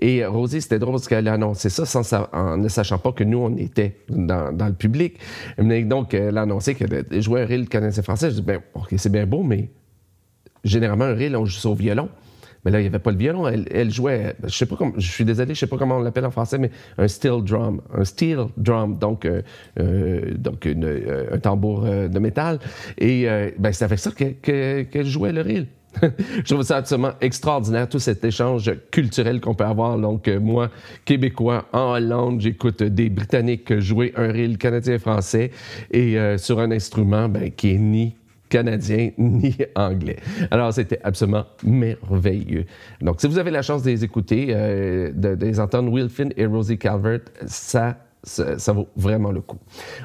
Et 0.00 0.24
Rosie, 0.24 0.62
c'était 0.62 0.78
drôle 0.78 0.94
parce 0.94 1.06
qu'elle 1.06 1.28
a 1.28 1.34
annoncé 1.34 1.68
ça 1.68 1.84
sans 1.84 2.02
sa- 2.02 2.28
en 2.32 2.56
ne 2.56 2.68
sachant 2.68 2.98
pas 2.98 3.12
que 3.12 3.22
nous, 3.24 3.38
on 3.38 3.56
était 3.56 3.98
dans, 4.08 4.50
le 4.66 4.72
public. 4.72 5.18
Donc, 5.58 6.14
elle 6.14 6.38
a 6.38 6.42
annoncé 6.42 6.74
qu'elle 6.74 7.04
jouait 7.22 7.42
un 7.42 7.46
reel 7.46 7.68
canadien-français. 7.68 8.30
Je 8.30 8.36
dis, 8.36 8.42
ben, 8.42 8.60
OK, 8.74 8.88
c'est 8.96 9.12
bien 9.12 9.26
beau, 9.26 9.42
mais 9.42 9.70
généralement, 10.64 11.04
un 11.04 11.14
reel, 11.14 11.36
on 11.36 11.44
joue 11.44 11.58
ça 11.58 11.68
au 11.68 11.74
violon. 11.74 12.08
Mais 12.64 12.70
là, 12.70 12.78
il 12.78 12.82
n'y 12.82 12.88
avait 12.88 12.98
pas 13.00 13.10
le 13.10 13.16
violon. 13.16 13.48
Elle, 13.48 13.66
elle 13.72 13.90
jouait, 13.90 14.34
je 14.44 14.56
sais 14.56 14.66
pas 14.66 14.76
comment, 14.76 14.92
je 14.96 15.10
suis 15.10 15.24
désolé, 15.24 15.54
je 15.54 15.60
sais 15.60 15.66
pas 15.66 15.78
comment 15.78 15.96
on 15.96 16.02
l'appelle 16.02 16.24
en 16.26 16.30
français, 16.30 16.58
mais 16.58 16.70
un 16.98 17.08
steel 17.08 17.42
drum. 17.42 17.80
Un 17.92 18.04
steel 18.04 18.46
drum, 18.56 18.98
donc, 18.98 19.24
euh, 19.24 19.42
euh, 19.80 20.34
donc 20.36 20.64
une, 20.64 20.84
euh, 20.84 21.26
un 21.32 21.38
tambour 21.38 21.84
euh, 21.84 22.08
de 22.08 22.18
métal. 22.18 22.58
Et 22.98 23.28
euh, 23.28 23.50
ben, 23.58 23.72
c'est 23.72 23.84
avec 23.84 23.98
ça 23.98 24.10
que- 24.12 24.32
que- 24.40 24.82
qu'elle 24.82 25.06
jouait 25.06 25.32
le 25.32 25.42
reel. 25.42 25.66
je 26.02 26.42
trouve 26.54 26.62
ça 26.62 26.78
absolument 26.78 27.12
extraordinaire, 27.20 27.86
tout 27.86 27.98
cet 27.98 28.24
échange 28.24 28.72
culturel 28.90 29.40
qu'on 29.42 29.54
peut 29.54 29.64
avoir. 29.64 29.98
Donc, 29.98 30.26
moi, 30.28 30.70
Québécois, 31.04 31.66
en 31.74 31.92
Hollande, 31.96 32.40
j'écoute 32.40 32.82
des 32.82 33.10
Britanniques 33.10 33.78
jouer 33.78 34.12
un 34.16 34.28
reel 34.32 34.56
canadien-français 34.56 35.50
et 35.90 36.18
euh, 36.18 36.38
sur 36.38 36.60
un 36.60 36.70
instrument 36.70 37.28
ben, 37.28 37.50
qui 37.50 37.72
est 37.72 37.78
ni 37.78 38.14
canadien 38.52 39.10
ni 39.18 39.56
anglais. 39.74 40.16
Alors, 40.50 40.72
c'était 40.74 41.00
absolument 41.02 41.46
merveilleux. 41.64 42.66
Donc, 43.00 43.20
si 43.20 43.26
vous 43.26 43.38
avez 43.38 43.50
la 43.50 43.62
chance 43.62 43.82
de 43.82 43.90
les 43.90 44.04
écouter, 44.04 44.48
euh, 44.50 45.10
de, 45.14 45.34
de 45.34 45.46
les 45.46 45.58
entendre, 45.58 45.90
Will 45.90 46.10
Finn 46.10 46.32
et 46.36 46.44
Rosie 46.44 46.76
Calvert, 46.76 47.20
ça, 47.46 47.96
ça, 48.22 48.58
ça 48.58 48.72
vaut 48.72 48.88
vraiment 48.94 49.32
le 49.32 49.40
coup. 49.40 49.58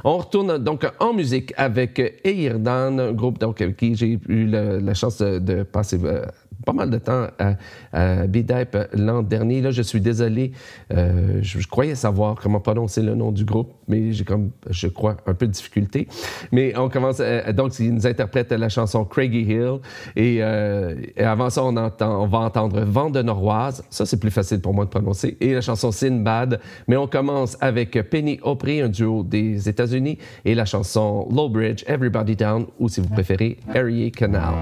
On 0.05 0.17
retourne 0.17 0.57
donc 0.57 0.87
en 0.99 1.13
musique 1.13 1.53
avec 1.57 1.99
Eirdan, 2.23 2.99
un 2.99 3.11
groupe 3.11 3.37
donc, 3.37 3.61
avec 3.61 3.75
qui 3.75 3.95
j'ai 3.95 4.17
eu 4.27 4.45
la, 4.45 4.79
la 4.79 4.93
chance 4.93 5.17
de, 5.17 5.39
de 5.39 5.63
passer 5.63 5.99
euh, 6.03 6.25
pas 6.65 6.73
mal 6.73 6.89
de 6.89 6.97
temps 6.97 7.27
à, 7.39 7.55
à 7.93 8.27
B-Dype 8.27 8.77
l'an 8.93 9.23
dernier. 9.23 9.61
Là, 9.61 9.71
je 9.71 9.81
suis 9.81 10.01
désolé, 10.01 10.51
euh, 10.93 11.39
je, 11.41 11.59
je 11.59 11.67
croyais 11.67 11.95
savoir 11.95 12.35
comment 12.35 12.59
prononcer 12.59 13.01
le 13.01 13.15
nom 13.15 13.31
du 13.31 13.45
groupe, 13.45 13.73
mais 13.87 14.11
j'ai 14.11 14.23
comme, 14.23 14.51
je 14.69 14.87
crois, 14.87 15.17
un 15.25 15.33
peu 15.33 15.47
de 15.47 15.51
difficulté. 15.51 16.07
Mais 16.51 16.77
on 16.77 16.89
commence, 16.89 17.17
euh, 17.19 17.51
donc, 17.53 17.77
ils 17.79 17.93
nous 17.93 18.07
interprètent 18.07 18.51
la 18.51 18.69
chanson 18.69 19.05
Craigie 19.05 19.43
Hill. 19.43 19.79
Et, 20.15 20.39
euh, 20.41 20.95
et 21.15 21.23
avant 21.23 21.49
ça, 21.49 21.63
on, 21.63 21.75
entend, 21.77 22.23
on 22.23 22.27
va 22.27 22.39
entendre 22.39 22.81
Vent 22.81 23.09
de 23.09 23.21
Noroise. 23.21 23.83
Ça, 23.89 24.05
c'est 24.05 24.19
plus 24.19 24.31
facile 24.31 24.59
pour 24.59 24.73
moi 24.73 24.85
de 24.85 24.89
prononcer. 24.89 25.37
Et 25.39 25.53
la 25.53 25.61
chanson 25.61 25.91
Sinbad. 25.91 26.59
Mais 26.87 26.97
on 26.97 27.07
commence 27.07 27.57
avec 27.61 27.97
Penny 28.09 28.39
Opry, 28.43 28.81
un 28.81 28.89
duo 28.89 29.23
des 29.23 29.69
États-Unis, 29.69 30.17
et 30.45 30.55
la 30.55 30.65
chanson 30.65 31.27
Low 31.31 31.49
Bridge, 31.49 31.83
Everybody 31.87 32.35
Down, 32.35 32.65
ou 32.79 32.89
si 32.89 33.01
vous 33.01 33.09
préférez, 33.09 33.57
Erie 33.73 34.11
Canal. 34.11 34.53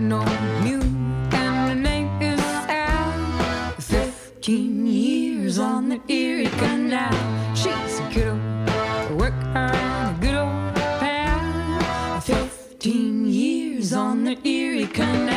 No 0.00 0.24
mute 0.62 0.82
and 0.82 1.70
the 1.70 1.74
name 1.74 2.22
is 2.22 2.40
Al. 2.40 3.72
Fifteen 3.78 4.86
years 4.86 5.58
on 5.58 5.90
the 5.90 6.00
Erie 6.08 6.46
Canal. 6.46 7.12
She's 7.54 8.00
a 8.00 8.10
good 8.14 8.28
old 8.28 9.20
worker 9.20 9.36
a 9.54 10.16
good 10.18 10.36
old 10.36 10.74
pal. 11.00 12.18
Fifteen 12.22 13.26
years 13.26 13.92
on 13.92 14.24
the 14.24 14.38
Erie 14.42 14.86
Canal. 14.86 15.29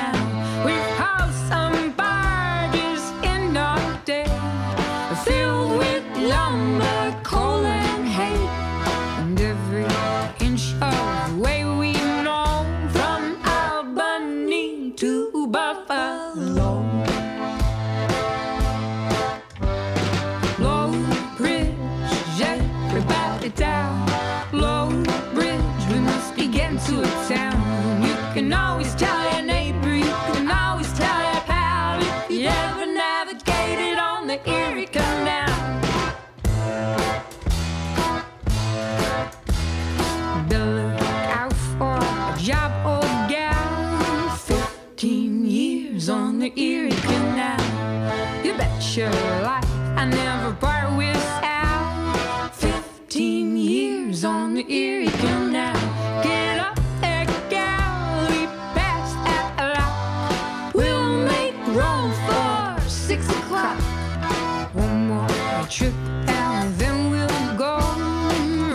Trip 65.73 65.93
and 66.27 66.75
then 66.77 67.09
we'll 67.09 67.57
go 67.57 67.79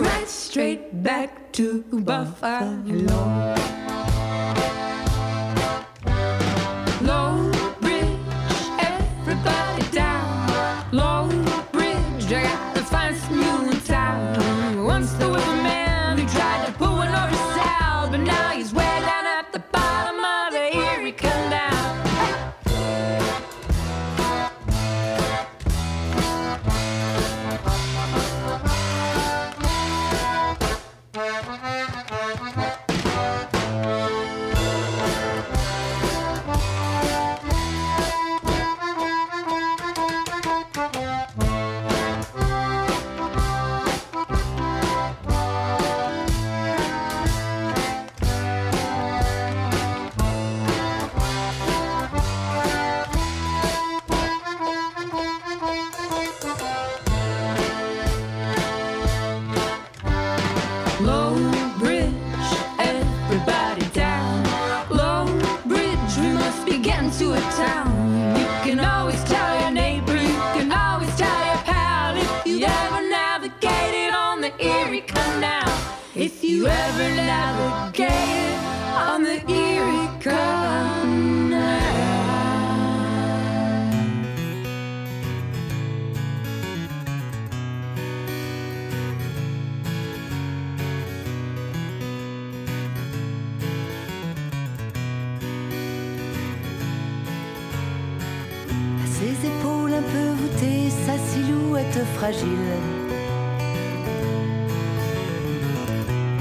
right 0.01 0.27
straight 0.27 1.01
back 1.01 1.49
to 1.53 1.81
Buffalo. 2.03 3.78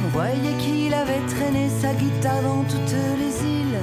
On 0.05 0.09
voyait 0.13 0.57
qu'il 0.59 0.93
avait 0.93 1.21
traîné 1.29 1.71
sa 1.81 1.95
guitare 1.95 2.43
dans 2.43 2.63
toutes 2.65 2.95
les 3.19 3.43
îles. 3.49 3.81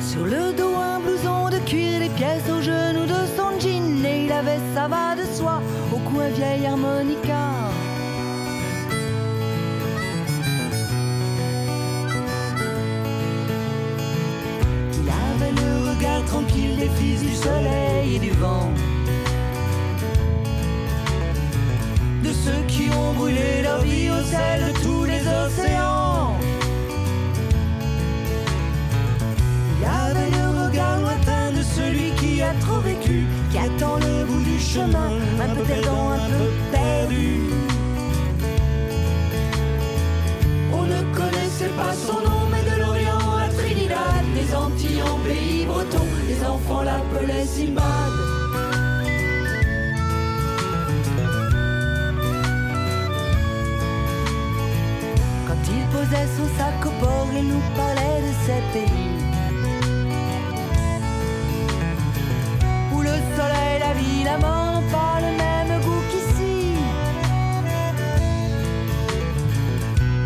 Sur 0.00 0.24
le 0.24 0.54
dos, 0.56 0.76
un 0.76 0.98
blouson 1.00 1.50
de 1.50 1.58
cuir, 1.68 2.00
les 2.00 2.08
pièces 2.08 2.48
au 2.48 2.62
genou 2.62 3.04
de 3.04 3.26
son 3.36 3.60
jean, 3.60 4.02
et 4.06 4.24
il 4.24 4.32
avait 4.32 4.60
sa 4.74 4.88
va 4.88 5.14
de 5.14 5.24
soie 5.34 5.60
au 5.92 5.98
coin 5.98 6.28
vieil 6.28 6.53
faisait 56.14 56.28
son 56.36 56.46
sac 56.58 56.86
au 56.86 56.90
bord 57.00 57.28
et 57.36 57.42
nous 57.42 57.62
parlait 57.76 58.20
de 58.26 58.32
ces 58.44 58.60
pays. 58.72 59.18
Où 62.92 63.02
le 63.02 63.16
soleil, 63.36 63.78
la 63.80 63.92
vie, 63.94 64.24
la 64.24 64.38
mort 64.38 64.72
n'ont 64.72 64.90
pas 64.90 65.20
le 65.20 65.36
même 65.36 65.80
goût 65.82 66.02
qu'ici. 66.10 66.74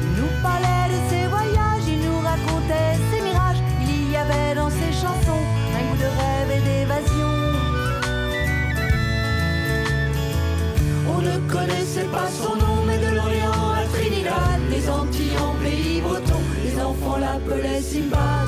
Il 0.03 0.13
nous 0.21 0.33
parlait 0.43 0.89
de 0.95 0.99
ses 1.11 1.27
voyages, 1.27 1.87
il 1.87 2.01
nous 2.07 2.21
racontait 2.21 2.95
ses 3.11 3.21
mirages. 3.23 3.63
Il 3.83 4.11
y 4.11 4.17
avait 4.17 4.55
dans 4.55 4.71
ses 4.71 4.93
chansons 4.93 5.43
un 5.77 5.83
goût 5.89 5.99
de 6.05 6.11
rêve 6.21 6.51
et 6.57 6.63
d'évasion. 6.69 7.33
On 11.15 11.21
ne 11.23 11.37
connaissait 11.51 12.11
pas 12.17 12.29
son 12.29 12.57
nom 12.57 12.68
appelait 17.39 17.81
Simba. 17.81 18.48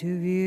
to 0.00 0.18
view. 0.18 0.39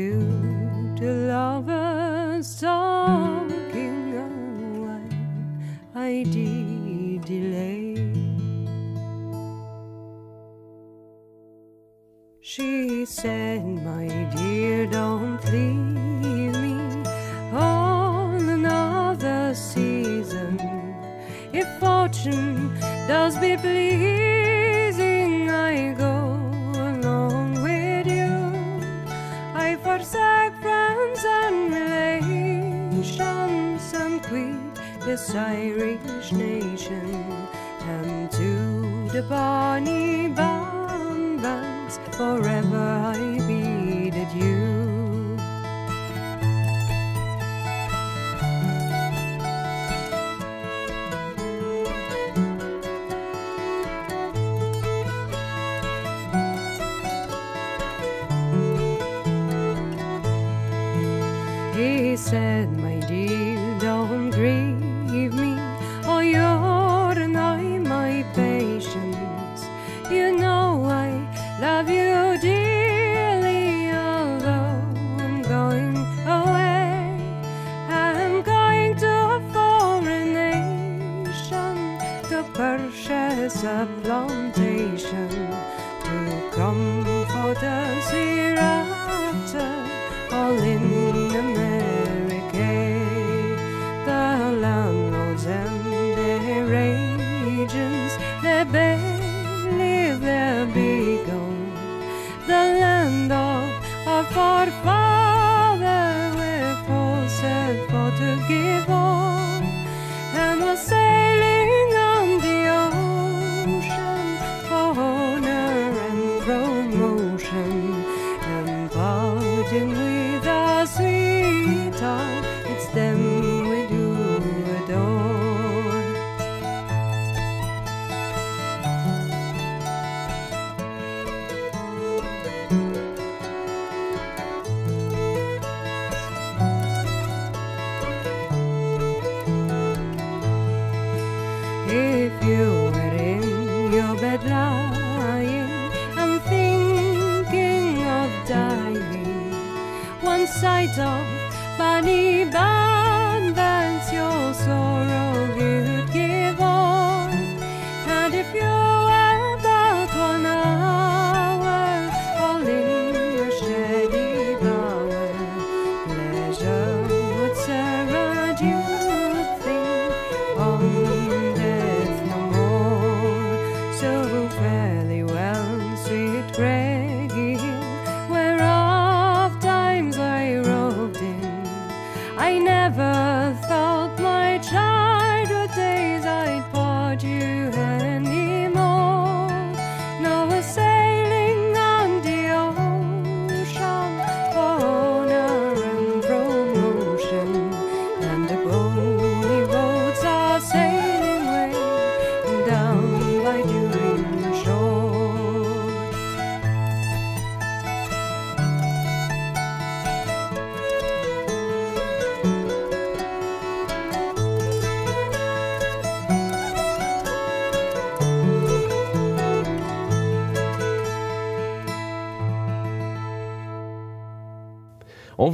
Purchase 83.54 83.64
a 83.64 83.88
plantation 84.02 85.28
to 86.02 86.50
comfort 86.52 87.62
us 87.62 88.10
hereafter, 88.10 89.70
all 90.32 90.58
in 90.58 91.36
America. 91.36 91.73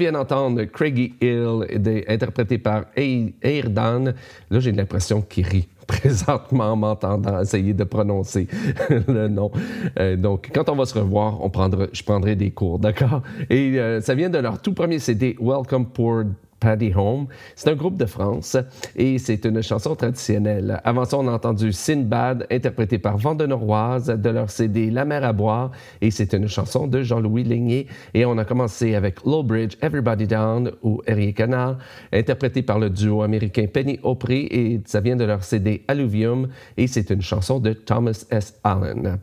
Vient 0.01 0.13
d'entendre 0.13 0.65
Craigie 0.65 1.15
Hill, 1.21 1.67
interprété 2.09 2.59
par 2.59 2.87
Ai- 2.97 3.35
Airdan. 3.43 4.13
Là, 4.51 4.61
j'ai 4.61 4.73
l'impression 4.73 5.23
qu'il 5.23 5.47
rit 5.47 5.69
présentement 5.87 6.73
en 6.73 6.77
m'entendant 6.77 7.41
essayer 7.41 7.75
de 7.75 7.85
prononcer 7.85 8.49
le 9.09 9.29
nom. 9.29 9.51
Euh, 9.99 10.17
donc, 10.17 10.51
quand 10.55 10.69
on 10.69 10.77
va 10.77 10.87
se 10.87 10.99
revoir, 10.99 11.39
je 11.93 12.03
prendrai 12.03 12.35
des 12.35 12.51
cours, 12.51 12.79
d'accord? 12.79 13.23
Et 13.49 13.79
euh, 13.79 14.01
ça 14.01 14.15
vient 14.15 14.31
de 14.31 14.39
leur 14.39 14.61
tout 14.61 14.73
premier 14.73 14.99
CD, 14.99 15.37
Welcome 15.41 15.87
Poor 15.87 16.25
Paddy 16.61 16.93
Home. 16.95 17.27
C'est 17.57 17.71
un 17.71 17.75
groupe 17.75 17.97
de 17.97 18.07
France 18.07 18.57
et 18.95 19.19
c'est 19.19 19.45
une 19.45 19.63
chanson 19.63 19.95
traditionnelle. 19.97 20.81
Avant 20.85 21.05
ça, 21.05 21.19
on 21.19 21.27
a 21.27 21.33
entendu 21.33 21.73
Sinbad, 21.73 22.47
interprété 22.51 22.99
par 22.99 23.17
Vandenoroise, 23.17 24.07
de 24.07 24.31
leur 24.31 24.51
CD 24.51 24.91
La 24.91 25.05
mer 25.05 25.25
à 25.25 25.33
boire, 25.33 25.71
et 26.01 26.11
c'est 26.11 26.33
une 26.35 26.47
chanson 26.47 26.87
de 26.87 27.03
Jean-Louis 27.03 27.45
Ligné. 27.45 27.87
Et 28.15 28.25
on 28.25 28.39
a 28.39 28.45
commencé 28.45 28.95
avec 28.95 29.25
Low 29.25 29.43
Bridge, 29.43 29.77
Everybody 29.81 30.27
Down 30.27 30.71
ou 30.83 31.01
Erie 31.07 31.35
Canal, 31.35 31.79
interprété 32.13 32.63
par 32.63 32.79
le 32.79 32.91
duo 32.91 33.23
américain 33.23 33.67
Penny 33.73 33.99
Auprey, 34.03 34.47
et 34.51 34.81
ça 34.85 35.01
vient 35.01 35.17
de 35.17 35.25
leur 35.25 35.43
CD 35.43 35.83
Alluvium, 35.89 36.49
et 36.77 36.87
c'est 36.87 37.11
une 37.11 37.23
chanson 37.23 37.59
de 37.59 37.73
Thomas 37.73 38.25
S. 38.31 38.61
Allen. 38.63 39.19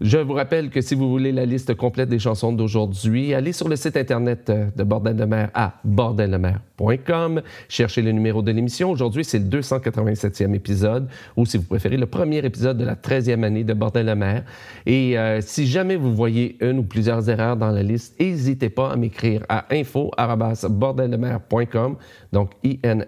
Je 0.00 0.18
vous 0.18 0.34
rappelle 0.34 0.70
que 0.70 0.80
si 0.80 0.94
vous 0.94 1.10
voulez 1.10 1.32
la 1.32 1.44
liste 1.44 1.74
complète 1.74 2.08
des 2.08 2.20
chansons 2.20 2.52
d'aujourd'hui, 2.52 3.34
allez 3.34 3.52
sur 3.52 3.68
le 3.68 3.74
site 3.74 3.96
internet 3.96 4.48
euh, 4.48 4.66
de 4.76 4.84
Bordel 4.84 5.16
de 5.16 5.24
mer 5.24 5.50
à 5.54 5.74
bordeldemer.com. 5.82 7.42
Cherchez 7.68 8.02
le 8.02 8.12
numéro 8.12 8.40
de 8.40 8.52
l'émission. 8.52 8.92
Aujourd'hui, 8.92 9.24
c'est 9.24 9.40
le 9.40 9.46
287e 9.46 10.54
épisode, 10.54 11.08
ou 11.36 11.44
si 11.46 11.56
vous 11.56 11.64
préférez, 11.64 11.96
le 11.96 12.06
premier 12.06 12.44
épisode 12.44 12.78
de 12.78 12.84
la 12.84 12.94
13e 12.94 13.42
année 13.42 13.64
de 13.64 13.74
Bordel 13.74 14.06
de 14.06 14.14
mer. 14.14 14.44
Et 14.86 15.18
euh, 15.18 15.40
si 15.40 15.66
jamais 15.66 15.96
vous 15.96 16.14
voyez 16.14 16.56
une 16.60 16.78
ou 16.78 16.84
plusieurs 16.84 17.28
erreurs 17.28 17.56
dans 17.56 17.72
la 17.72 17.82
liste, 17.82 18.20
n'hésitez 18.20 18.70
pas 18.70 18.92
à 18.92 18.96
m'écrire 18.96 19.44
à 19.48 19.66
info@bordeldemer.com. 19.74 21.96
Donc, 22.32 22.52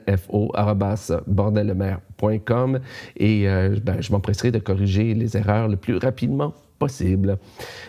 info 0.06 0.52
bordeldemer.com 1.26 2.80
et 3.16 3.48
euh, 3.48 3.76
ben, 3.82 4.00
je 4.00 4.12
m'empresserai 4.12 4.50
de 4.50 4.58
corriger 4.58 5.14
les 5.14 5.36
erreurs 5.36 5.68
le 5.68 5.76
plus 5.76 5.96
rapidement 5.96 6.54
possible. 6.80 7.38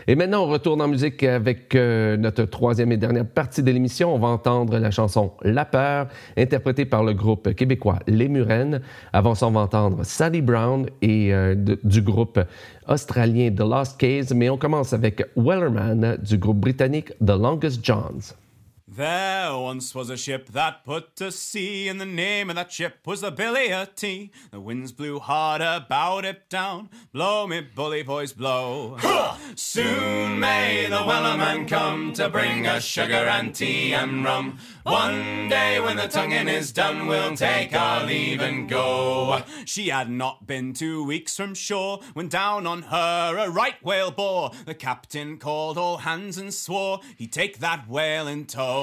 Et 0.06 0.16
maintenant, 0.16 0.44
on 0.44 0.48
retourne 0.48 0.82
en 0.82 0.88
musique 0.88 1.24
avec 1.24 1.74
euh, 1.74 2.18
notre 2.18 2.44
troisième 2.44 2.92
et 2.92 2.98
dernière 2.98 3.26
partie 3.26 3.64
de 3.64 3.72
l'émission. 3.72 4.14
On 4.14 4.20
va 4.20 4.28
entendre 4.28 4.78
la 4.78 4.92
chanson 4.92 5.32
La 5.44 5.66
Peur, 5.66 6.08
interprétée 6.38 6.86
par 6.86 7.04
le 7.04 7.14
groupe 7.14 7.54
québécois 7.56 8.00
Les 8.06 8.28
Murennes. 8.28 8.82
Avant 9.14 9.34
ça, 9.34 9.48
on 9.48 9.52
va 9.52 9.62
entendre 9.62 10.04
Sally 10.04 10.42
Brown 10.42 10.88
et 11.02 11.34
euh, 11.34 11.56
du 11.84 12.02
groupe 12.02 12.40
australien 12.88 13.50
The 13.50 13.62
Lost 13.62 13.98
Case. 13.98 14.34
Mais 14.34 14.50
on 14.50 14.58
commence 14.58 14.92
avec 14.92 15.26
Wellerman 15.38 16.18
du 16.22 16.38
groupe 16.38 16.60
britannique 16.60 17.14
The 17.26 17.32
Longest 17.40 17.84
Johns. 17.84 18.36
There 18.94 19.56
once 19.56 19.96
was 19.96 20.10
a 20.10 20.18
ship 20.18 20.50
that 20.50 20.84
put 20.84 21.16
to 21.16 21.32
sea, 21.32 21.88
and 21.88 22.02
the 22.02 22.06
name 22.06 22.50
of 22.50 22.58
that 22.58 22.74
ship 22.74 23.08
was 23.08 23.22
the 23.22 23.32
Billy 23.32 23.72
o' 23.74 23.86
Tea. 23.86 24.32
The 24.52 24.60
winds 24.60 24.92
blew 24.92 25.20
hard 25.20 25.62
about 25.62 26.26
it 26.26 26.50
down. 26.50 26.90
Blow 27.14 27.48
me, 27.48 27.62
bully 27.62 28.04
boys, 28.04 28.34
blow. 28.34 28.98
Soon 29.56 30.42
may 30.42 30.88
the 30.90 30.98
Wellerman 30.98 31.70
come 31.70 32.12
to 32.16 32.28
bring 32.28 32.68
us 32.68 32.84
sugar 32.84 33.14
and 33.14 33.56
tea 33.56 33.94
and 33.94 34.26
rum. 34.26 34.60
One 34.84 35.48
day 35.48 35.80
when 35.80 35.96
the 35.96 36.10
tonguing 36.10 36.50
is 36.50 36.74
done, 36.74 37.08
we'll 37.08 37.38
take 37.38 37.74
our 37.74 38.06
leave 38.06 38.42
and 38.42 38.68
go. 38.68 39.42
She 39.64 39.88
had 39.88 40.10
not 40.10 40.48
been 40.48 40.74
two 40.74 41.06
weeks 41.06 41.38
from 41.38 41.54
shore 41.54 42.02
when 42.14 42.28
down 42.28 42.68
on 42.68 42.82
her 42.82 43.38
a 43.38 43.50
right 43.50 43.82
whale 43.82 44.12
bore. 44.12 44.52
The 44.66 44.76
captain 44.76 45.38
called 45.38 45.78
all 45.78 46.00
hands 46.00 46.38
and 46.38 46.54
swore 46.54 47.00
he'd 47.16 47.32
take 47.32 47.60
that 47.60 47.88
whale 47.88 48.28
in 48.28 48.48
tow. 48.48 48.81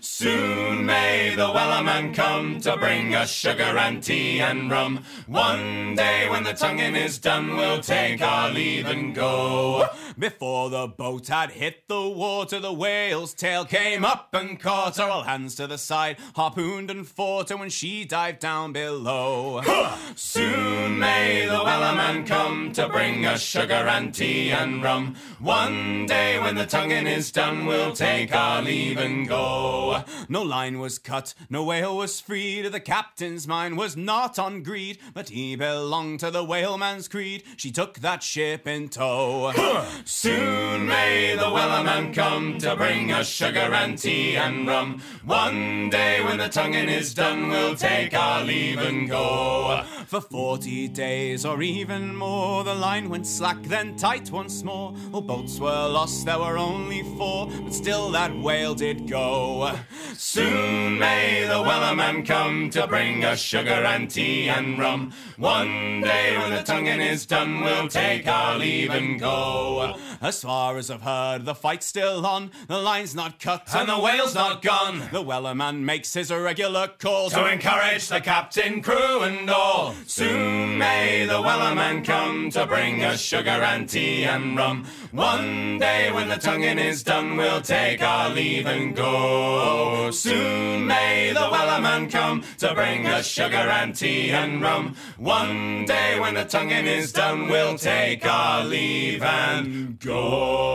Soon 0.00 0.86
may 0.86 1.34
the 1.34 1.46
Wellerman 1.48 2.14
come 2.14 2.60
to 2.60 2.76
bring 2.76 3.14
us 3.14 3.30
sugar 3.30 3.76
and 3.76 4.02
tea 4.02 4.40
and 4.40 4.70
rum. 4.70 5.04
One 5.26 5.94
day 5.94 6.28
when 6.28 6.44
the 6.44 6.52
tonguing 6.52 6.96
is 6.96 7.18
done, 7.18 7.56
we'll 7.56 7.80
take 7.80 8.22
our 8.22 8.50
leave 8.50 8.86
and 8.86 9.14
go. 9.14 9.88
Before 10.18 10.70
the 10.70 10.86
boat 10.86 11.28
had 11.28 11.50
hit 11.50 11.86
the 11.88 12.08
water, 12.08 12.58
the 12.58 12.72
whale's 12.72 13.34
tail 13.34 13.64
came 13.64 14.04
up 14.04 14.30
and 14.32 14.58
caught 14.58 14.96
her. 14.96 15.04
All 15.04 15.22
hands 15.22 15.54
to 15.56 15.66
the 15.66 15.78
side, 15.78 16.16
harpooned 16.34 16.90
and 16.90 17.06
fought 17.06 17.50
her 17.50 17.56
when 17.56 17.68
she 17.68 18.04
dived 18.04 18.40
down 18.40 18.72
below. 18.72 19.60
Ha! 19.62 20.12
Soon 20.16 20.98
may 20.98 21.46
the 21.46 21.58
Wellerman 21.58 22.26
come 22.26 22.72
to 22.72 22.88
bring 22.88 23.26
us 23.26 23.42
sugar 23.42 23.74
and 23.74 24.14
tea 24.14 24.50
and 24.50 24.82
rum. 24.82 25.16
One 25.38 26.06
day 26.06 26.38
when 26.38 26.54
the 26.54 26.66
tonguing 26.66 27.06
is 27.06 27.30
done, 27.30 27.66
we'll 27.66 27.92
take 27.92 28.34
our 28.34 28.62
leave 28.62 28.98
and 29.06 29.28
go. 29.28 30.02
No 30.28 30.42
line 30.42 30.78
was 30.80 30.98
cut, 30.98 31.32
no 31.48 31.62
whale 31.64 31.96
was 31.96 32.20
freed. 32.20 32.66
The 32.66 32.80
captain's 32.80 33.46
mind 33.46 33.78
was 33.78 33.96
not 33.96 34.38
on 34.38 34.62
greed, 34.62 34.98
but 35.14 35.28
he 35.28 35.56
belonged 35.56 36.20
to 36.20 36.30
the 36.30 36.44
whaleman's 36.44 37.08
creed. 37.08 37.44
She 37.56 37.70
took 37.70 38.00
that 38.00 38.22
ship 38.22 38.66
in 38.66 38.88
tow. 38.88 39.52
Soon 40.04 40.86
may 40.86 41.36
the 41.36 41.44
Wellerman 41.44 42.12
come 42.12 42.58
to 42.58 42.76
bring 42.76 43.12
us 43.12 43.28
sugar 43.28 43.72
and 43.82 43.96
tea 43.96 44.36
and 44.36 44.66
rum. 44.66 45.00
One 45.24 45.88
day 45.90 46.22
when 46.22 46.38
the 46.38 46.48
tonguing 46.48 46.88
is 46.88 47.14
done, 47.14 47.48
we'll 47.48 47.76
take 47.76 48.12
our 48.14 48.42
leave 48.44 48.78
and 48.78 49.08
go. 49.08 49.84
For 50.06 50.20
forty 50.20 50.88
days 50.88 51.44
or 51.44 51.62
even 51.62 52.14
more, 52.16 52.64
the 52.64 52.74
line 52.74 53.08
went 53.08 53.26
slack, 53.26 53.62
then 53.62 53.96
tight 53.96 54.30
once 54.30 54.62
more. 54.62 54.94
All 55.12 55.20
boats 55.20 55.60
were 55.60 55.88
lost, 55.88 56.26
there 56.26 56.38
were 56.38 56.58
only 56.58 57.02
four, 57.16 57.46
but 57.46 57.72
still 57.72 58.10
that 58.10 58.36
whale 58.36 58.74
did 58.74 58.95
go. 59.06 59.72
Soon 60.14 60.98
may 60.98 61.44
the 61.46 61.54
Wellerman 61.54 62.26
come 62.26 62.70
to 62.70 62.86
bring 62.86 63.24
us 63.24 63.40
sugar 63.40 63.70
and 63.70 64.10
tea 64.10 64.48
and 64.48 64.78
rum. 64.78 65.12
One 65.36 66.00
day 66.00 66.36
when 66.38 66.50
the 66.50 66.62
tonguing 66.62 67.00
is 67.00 67.26
done, 67.26 67.60
we'll 67.62 67.88
take 67.88 68.26
our 68.26 68.58
leave 68.58 68.90
and 68.90 69.20
go. 69.20 69.96
As 70.22 70.42
far 70.42 70.78
as 70.78 70.90
I've 70.90 71.02
heard, 71.02 71.44
the 71.44 71.54
fight's 71.54 71.86
still 71.86 72.24
on, 72.24 72.50
the 72.68 72.78
line's 72.78 73.14
not 73.14 73.38
cut, 73.38 73.68
and 73.74 73.88
the 73.88 73.98
whale's 73.98 74.34
not 74.34 74.62
gone. 74.62 75.00
The 75.12 75.22
Wellerman 75.22 75.80
makes 75.80 76.14
his 76.14 76.30
irregular 76.30 76.88
call 76.98 77.30
to 77.30 77.52
encourage 77.52 78.08
the 78.08 78.20
captain, 78.20 78.82
crew, 78.82 79.22
and 79.22 79.50
all. 79.50 79.94
Soon 80.06 80.78
may 80.78 81.26
the 81.26 81.42
Wellerman 81.42 82.04
come 82.04 82.50
to 82.50 82.66
bring 82.66 83.04
us 83.04 83.20
sugar 83.20 83.50
and 83.50 83.88
tea 83.88 84.24
and 84.24 84.56
rum. 84.56 84.86
One 85.12 85.78
day 85.78 86.10
when 86.12 86.28
the 86.28 86.36
tonguing 86.36 86.78
is 86.78 87.02
done, 87.02 87.36
we'll 87.36 87.60
take 87.60 88.02
our 88.02 88.30
leave 88.30 88.66
and 88.76 88.94
go. 88.94 90.10
Soon 90.10 90.86
may 90.86 91.32
the 91.32 91.40
Wellerman 91.40 92.10
come 92.10 92.42
to 92.58 92.74
bring 92.74 93.06
us 93.06 93.26
sugar 93.26 93.56
and 93.56 93.94
tea 93.94 94.30
and 94.30 94.60
rum. 94.62 94.94
One 95.16 95.86
day 95.86 96.20
when 96.20 96.34
the 96.34 96.44
tonguing 96.44 96.86
is 96.86 97.12
done, 97.12 97.48
we'll 97.48 97.78
take 97.78 98.26
our 98.26 98.64
leave 98.64 99.22
and 99.22 99.98
go. 99.98 100.66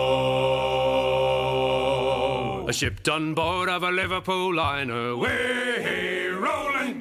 A 2.67 2.73
ship 2.73 3.03
done 3.03 3.33
board 3.33 3.69
of 3.69 3.83
a 3.83 3.91
Liverpool 3.91 4.55
liner. 4.55 5.15
Way, 5.17 6.20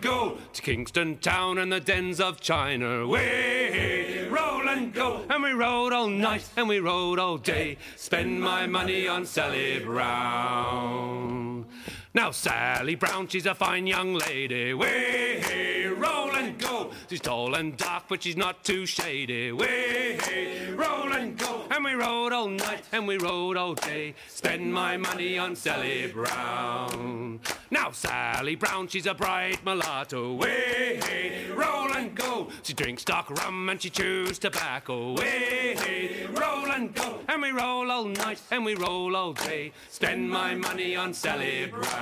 go 0.00 0.38
to 0.52 0.62
Kingston 0.62 1.18
town 1.18 1.58
and 1.58 1.70
the 1.72 1.80
dens 1.80 2.20
of 2.20 2.40
China. 2.40 3.06
We 3.06 4.26
roll 4.28 4.68
and 4.68 4.92
go. 4.92 5.24
And 5.28 5.42
we 5.42 5.52
rode 5.52 5.92
all 5.92 6.08
night 6.08 6.48
and 6.56 6.68
we 6.68 6.80
rode 6.80 7.18
all 7.18 7.38
day. 7.38 7.76
Spend 7.96 8.40
my 8.40 8.66
money 8.66 9.06
on 9.06 9.26
Sally 9.26 9.80
Brown. 9.80 11.66
Now 12.12 12.32
Sally 12.32 12.96
Brown, 12.96 13.28
she's 13.28 13.46
a 13.46 13.54
fine 13.54 13.86
young 13.86 14.14
lady. 14.14 14.74
Way, 14.74 15.40
hey, 15.40 15.86
roll 15.86 16.32
and 16.32 16.58
go. 16.58 16.90
She's 17.08 17.20
tall 17.20 17.54
and 17.54 17.76
dark, 17.76 18.04
but 18.08 18.24
she's 18.24 18.36
not 18.36 18.64
too 18.64 18.84
shady. 18.84 19.52
Way, 19.52 20.18
hey, 20.20 20.72
roll 20.72 21.12
and 21.12 21.38
go. 21.38 21.62
And 21.70 21.84
we 21.84 21.92
rode 21.92 22.32
all 22.32 22.48
night 22.48 22.82
and 22.90 23.06
we 23.06 23.16
rode 23.16 23.56
all 23.56 23.74
day. 23.74 24.16
Spend 24.28 24.74
my 24.74 24.96
money 24.96 25.38
on 25.38 25.54
Sally 25.54 26.08
Brown. 26.08 27.38
Now 27.70 27.92
Sally 27.92 28.56
Brown, 28.56 28.88
she's 28.88 29.06
a 29.06 29.14
bright 29.14 29.64
mulatto. 29.64 30.34
Way, 30.34 31.00
hey, 31.04 31.48
roll 31.54 31.92
and 31.92 32.12
go. 32.16 32.48
She 32.64 32.72
drinks 32.72 33.04
dark 33.04 33.30
rum 33.30 33.68
and 33.68 33.80
she 33.80 33.88
chews 33.88 34.40
tobacco. 34.40 35.14
Way, 35.14 35.76
hey, 35.78 36.26
roll 36.26 36.72
and 36.72 36.92
go. 36.92 37.20
And 37.28 37.40
we 37.40 37.52
roll 37.52 37.88
all 37.88 38.06
night 38.06 38.40
and 38.50 38.64
we 38.64 38.74
roll 38.74 39.14
all 39.14 39.32
day. 39.32 39.70
Spend 39.88 40.28
my 40.28 40.56
money 40.56 40.96
on 40.96 41.14
Sally 41.14 41.66
Brown. 41.66 41.99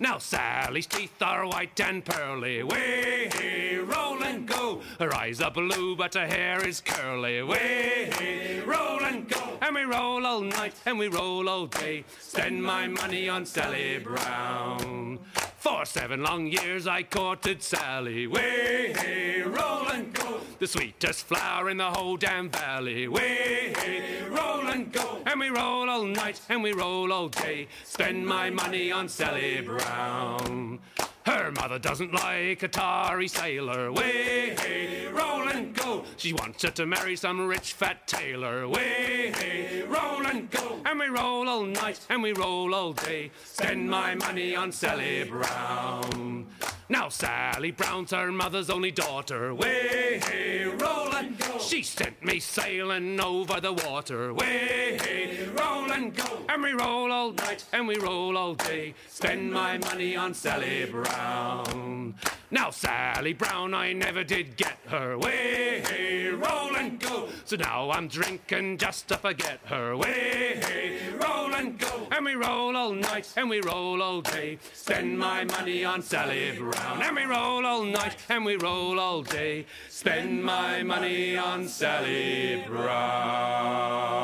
Now 0.00 0.18
Sally's 0.18 0.86
teeth 0.86 1.20
are 1.20 1.44
white 1.46 1.80
and 1.80 2.04
pearly. 2.04 2.62
Way, 2.62 3.28
hey, 3.32 3.78
roll 3.78 4.22
and 4.22 4.46
go. 4.46 4.80
Her 5.00 5.12
eyes 5.12 5.40
are 5.40 5.50
blue, 5.50 5.96
but 5.96 6.14
her 6.14 6.26
hair 6.26 6.66
is 6.66 6.80
curly. 6.80 7.42
Way, 7.42 8.10
hey, 8.16 8.60
roll 8.60 9.00
and 9.00 9.28
go. 9.28 9.58
And 9.60 9.74
we 9.74 9.82
roll 9.82 10.24
all 10.24 10.40
night 10.40 10.74
and 10.86 11.00
we 11.00 11.08
roll 11.08 11.48
all 11.48 11.66
day. 11.66 12.04
Spend 12.20 12.62
my 12.62 12.86
money 12.86 13.28
on 13.28 13.44
Sally 13.44 13.98
Brown. 13.98 15.18
For 15.56 15.84
seven 15.84 16.22
long 16.22 16.46
years 16.46 16.86
I 16.86 17.02
courted 17.02 17.60
Sally. 17.60 18.28
Way, 18.28 18.94
hey, 18.96 19.42
roll 19.42 19.88
and 19.88 20.14
go. 20.14 20.37
The 20.58 20.66
sweetest 20.66 21.24
flower 21.24 21.70
in 21.70 21.76
the 21.76 21.84
whole 21.84 22.16
damn 22.16 22.50
valley. 22.50 23.08
Hey, 23.14 24.24
roll 24.28 24.66
and 24.66 24.92
go. 24.92 25.18
And 25.24 25.38
we 25.38 25.50
roll 25.50 25.88
all 25.88 26.02
night 26.02 26.40
and 26.48 26.64
we 26.64 26.72
roll 26.72 27.12
all 27.12 27.28
day. 27.28 27.68
Spend 27.84 28.26
my 28.26 28.50
money 28.50 28.90
on 28.90 29.08
Sally 29.08 29.60
Brown. 29.60 30.80
Her 31.24 31.52
mother 31.52 31.78
doesn't 31.78 32.12
like 32.12 32.64
a 32.64 32.68
tarry 32.68 33.28
sailor. 33.28 33.92
Way, 33.92 34.56
hey, 34.58 35.06
roll 35.12 35.46
and 35.48 35.72
go. 35.76 36.04
She 36.16 36.32
wants 36.32 36.64
her 36.64 36.70
to 36.70 36.86
marry 36.86 37.14
some 37.14 37.46
rich 37.46 37.74
fat 37.74 38.08
tailor. 38.08 38.66
Way, 38.66 39.32
hey, 39.36 39.82
roll 39.82 40.26
and 40.26 40.50
go. 40.50 40.80
And 40.84 40.98
we 40.98 41.06
roll 41.06 41.48
all 41.48 41.66
night 41.66 42.00
and 42.10 42.20
we 42.20 42.32
roll 42.32 42.74
all 42.74 42.94
day. 42.94 43.30
Spend 43.44 43.88
my 43.88 44.16
money 44.16 44.56
on 44.56 44.72
Sally 44.72 45.22
Brown. 45.22 46.46
Now 46.90 47.10
Sally 47.10 47.70
Brown's 47.70 48.12
her 48.12 48.32
mother's 48.32 48.70
only 48.70 48.90
daughter. 48.90 49.54
Way, 49.54 50.20
hey, 50.24 50.64
roll 50.64 51.14
and 51.14 51.38
go. 51.38 51.58
She 51.58 51.82
sent 51.82 52.24
me 52.24 52.40
sailing 52.40 53.20
over 53.20 53.60
the 53.60 53.74
water. 53.74 54.32
Way, 54.32 54.98
hey, 55.02 55.48
roll 55.48 55.92
and 55.92 56.16
go. 56.16 56.24
And 56.48 56.62
we 56.62 56.72
roll 56.72 57.12
all 57.12 57.32
night 57.32 57.66
and 57.74 57.86
we 57.86 57.98
roll 57.98 58.38
all 58.38 58.54
day. 58.54 58.94
Spend 59.06 59.52
my 59.52 59.76
money 59.76 60.16
on 60.16 60.32
Sally 60.32 60.86
Brown. 60.86 62.14
Now 62.50 62.70
Sally 62.70 63.34
Brown, 63.34 63.74
I 63.74 63.92
never 63.92 64.24
did 64.24 64.56
get 64.56 64.78
her. 64.86 65.18
Way, 65.18 65.82
hey, 65.86 66.28
roll 66.30 66.74
and 66.74 66.98
go. 66.98 67.28
So 67.44 67.56
now 67.56 67.90
I'm 67.90 68.08
drinking 68.08 68.78
just 68.78 69.08
to 69.08 69.18
forget 69.18 69.60
her. 69.64 69.94
Way, 69.94 70.58
hey, 70.62 70.98
roll 71.20 71.54
and 71.54 71.78
go. 71.78 72.08
And 72.10 72.24
we 72.24 72.34
roll 72.34 72.74
all 72.74 72.94
night 72.94 73.30
and 73.36 73.50
we 73.50 73.60
roll 73.60 74.00
all 74.00 74.22
day. 74.22 74.58
Spend 74.72 75.18
my 75.18 75.44
money 75.44 75.84
on 75.84 76.00
Sally 76.00 76.56
Brown. 76.56 76.77
And 77.00 77.16
we 77.16 77.24
roll 77.24 77.64
all 77.66 77.84
night 77.84 78.16
and 78.28 78.44
we 78.44 78.56
roll 78.56 78.98
all 78.98 79.22
day. 79.22 79.64
Spend 79.88 80.44
my 80.44 80.82
money 80.82 81.36
on 81.36 81.66
Sally 81.66 82.62
Brown. 82.68 84.18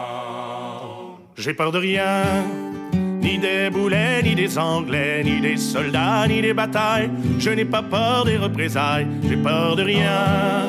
J'ai 1.36 1.54
peur 1.54 1.72
de 1.72 1.78
rien, 1.78 2.24
ni 3.20 3.38
des 3.38 3.70
boulets, 3.70 4.22
ni 4.22 4.34
des 4.34 4.56
Anglais, 4.56 5.22
ni 5.24 5.40
des 5.40 5.56
soldats, 5.56 6.26
ni 6.28 6.40
des 6.42 6.54
batailles. 6.54 7.10
Je 7.38 7.50
n'ai 7.50 7.64
pas 7.64 7.82
peur 7.82 8.24
des 8.24 8.36
représailles, 8.36 9.06
j'ai 9.28 9.36
peur 9.36 9.74
de 9.76 9.82
rien, 9.82 10.66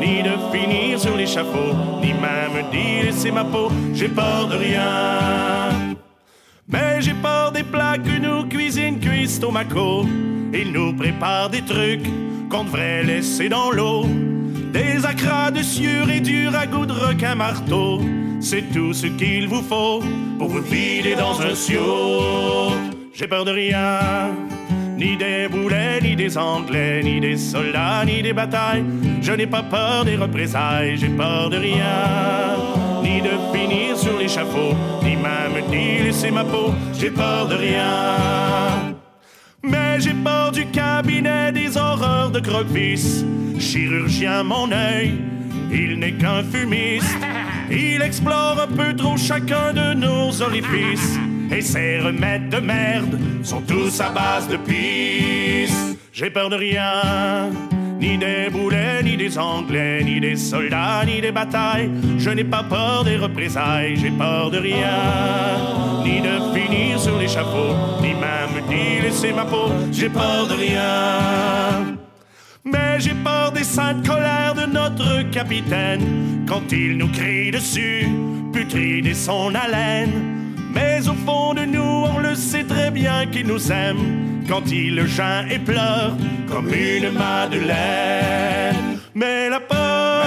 ni 0.00 0.22
de 0.22 0.36
finir 0.52 1.00
sur 1.00 1.16
l'échafaud, 1.16 1.74
ni 2.02 2.12
même 2.12 2.70
d'y 2.70 3.02
laisser 3.06 3.30
ma 3.30 3.44
peau. 3.44 3.70
J'ai 3.94 4.08
peur 4.08 4.48
de 4.48 4.56
rien. 4.56 5.94
Mais 6.68 7.00
j'ai 7.00 7.14
peur 7.14 7.52
des 7.52 7.64
plats 7.64 7.96
que 7.96 8.18
nous 8.18 8.46
cuisine 8.48 9.00
cuisent 9.00 9.36
stomaco. 9.36 10.04
Ils 10.54 10.72
nous 10.72 10.92
préparent 10.92 11.48
des 11.48 11.62
trucs 11.62 12.04
qu'on 12.50 12.64
devrait 12.64 13.02
laisser 13.02 13.48
dans 13.48 13.70
l'eau. 13.70 14.06
Des 14.72 15.04
acras 15.04 15.50
de 15.50 15.62
sieur 15.62 16.10
et 16.10 16.20
du 16.20 16.48
ragoût 16.48 16.86
de 16.86 16.92
requin 16.92 17.34
marteau. 17.34 18.00
c'est 18.40 18.72
tout 18.72 18.92
ce 18.92 19.06
qu'il 19.06 19.48
vous 19.48 19.62
faut 19.62 20.02
pour 20.38 20.48
vous 20.48 20.62
vider 20.62 21.14
dans 21.14 21.40
un 21.40 21.54
ciot. 21.54 22.72
J'ai 23.14 23.28
peur 23.28 23.44
de 23.44 23.52
rien, 23.52 23.98
ni 24.96 25.16
des 25.16 25.48
boulets, 25.48 26.00
ni 26.02 26.16
des 26.16 26.36
Anglais, 26.36 27.02
ni 27.02 27.20
des 27.20 27.36
soldats, 27.36 28.04
ni 28.04 28.22
des 28.22 28.32
batailles. 28.32 28.84
Je 29.20 29.32
n'ai 29.32 29.46
pas 29.46 29.62
peur 29.62 30.04
des 30.04 30.16
représailles, 30.16 30.96
j'ai 30.96 31.08
peur 31.08 31.50
de 31.50 31.56
rien, 31.56 32.56
ni 33.02 33.20
de 33.20 33.34
finir 33.54 33.96
sur 33.96 34.18
l'échafaud, 34.18 34.74
ni 35.02 35.16
même 35.16 35.56
d'y 35.70 36.04
laisser 36.04 36.30
ma 36.30 36.44
peau. 36.44 36.74
J'ai 36.98 37.10
peur 37.10 37.48
de 37.48 37.54
rien. 37.54 38.91
Mais 39.64 40.00
j'ai 40.00 40.14
peur 40.14 40.50
du 40.50 40.66
cabinet 40.66 41.52
des 41.52 41.76
horreurs 41.76 42.30
de 42.30 42.40
Croquevis. 42.40 43.24
Chirurgien, 43.58 44.42
mon 44.42 44.70
œil, 44.72 45.14
il 45.72 45.98
n'est 45.98 46.12
qu'un 46.12 46.42
fumiste. 46.42 47.16
Il 47.70 48.02
explore 48.02 48.60
un 48.60 48.66
peu 48.66 48.94
trop 48.94 49.16
chacun 49.16 49.72
de 49.72 49.94
nos 49.94 50.42
orifices. 50.42 51.18
Et 51.50 51.60
ses 51.60 52.00
remèdes 52.00 52.48
de 52.48 52.58
merde 52.58 53.18
sont 53.42 53.60
tous 53.60 54.00
à 54.00 54.10
base 54.10 54.48
de 54.48 54.56
pisse. 54.56 55.96
J'ai 56.12 56.30
peur 56.30 56.50
de 56.50 56.56
rien, 56.56 57.50
ni 58.00 58.18
des 58.18 58.50
boulets, 58.50 59.02
ni 59.02 59.16
des 59.16 59.38
Anglais, 59.38 60.02
ni 60.02 60.20
des 60.20 60.36
soldats, 60.36 61.04
ni 61.06 61.20
des 61.20 61.32
batailles. 61.32 61.90
Je 62.18 62.30
n'ai 62.30 62.44
pas 62.44 62.62
peur 62.64 63.04
des 63.04 63.16
représailles, 63.16 63.96
j'ai 63.96 64.10
peur 64.10 64.50
de 64.50 64.58
rien, 64.58 66.02
ni 66.04 66.20
de 66.20 66.58
finir 66.58 66.98
sur 66.98 67.16
l'échafaud, 67.18 67.74
d'y 68.72 69.00
laisser 69.02 69.32
ma 69.32 69.44
peau. 69.44 69.68
J'ai 69.90 70.08
peur 70.08 70.46
de 70.46 70.54
rien. 70.54 71.96
Mais 72.64 73.00
j'ai 73.00 73.14
peur 73.14 73.52
des 73.52 73.64
saintes 73.64 74.06
colères 74.06 74.54
de 74.54 74.66
notre 74.66 75.30
capitaine 75.30 76.44
quand 76.46 76.70
il 76.70 76.96
nous 76.98 77.08
crie 77.08 77.50
dessus, 77.50 78.06
putride 78.52 79.06
et 79.06 79.14
son 79.14 79.54
haleine. 79.54 80.14
Mais 80.74 81.08
au 81.08 81.14
fond 81.26 81.54
de 81.54 81.64
nous, 81.64 82.06
on 82.14 82.18
le 82.18 82.34
sait 82.34 82.64
très 82.64 82.90
bien 82.90 83.26
qu'il 83.26 83.46
nous 83.46 83.72
aime 83.72 84.44
quand 84.48 84.70
il 84.70 85.06
geint 85.06 85.46
et 85.48 85.58
pleure 85.58 86.16
comme 86.48 86.68
une 86.72 87.10
madeleine. 87.10 88.98
Mais 89.14 89.48
la 89.50 89.60
peur, 89.60 90.26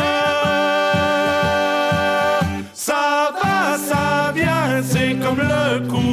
ça 2.73 3.31
va, 3.41 3.77
ça 3.77 4.33
vient, 4.35 4.81
c'est 4.83 5.15
comme 5.23 5.39
le 5.39 5.87
couplet 5.87 6.04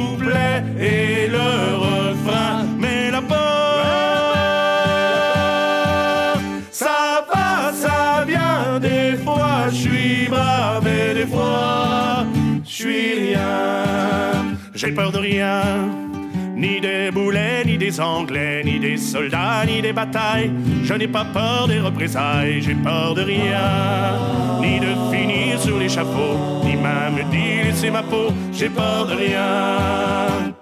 je 11.25 12.71
suis 12.71 13.13
rien. 13.19 14.57
J'ai 14.73 14.91
peur 14.91 15.11
de 15.11 15.19
rien. 15.19 15.61
Ni 16.55 16.79
des 16.79 17.11
boulets, 17.11 17.63
ni 17.65 17.77
des 17.77 17.99
Anglais, 17.99 18.61
ni 18.63 18.79
des 18.79 18.97
soldats, 18.97 19.65
ni 19.65 19.81
des 19.81 19.93
batailles. 19.93 20.51
Je 20.83 20.93
n'ai 20.93 21.07
pas 21.07 21.25
peur 21.25 21.67
des 21.67 21.79
représailles, 21.79 22.61
j'ai 22.61 22.75
peur 22.75 23.15
de 23.15 23.21
rien. 23.21 24.19
Ni 24.61 24.79
de 24.79 24.93
finir 25.11 25.59
sur 25.59 25.77
l'échafaud, 25.79 26.63
ni 26.63 26.75
même 26.75 27.29
d'y 27.31 27.63
laisser 27.65 27.89
ma 27.89 28.03
peau, 28.03 28.31
j'ai 28.53 28.69
peur 28.69 29.07
de 29.07 29.13
rien. 29.13 30.53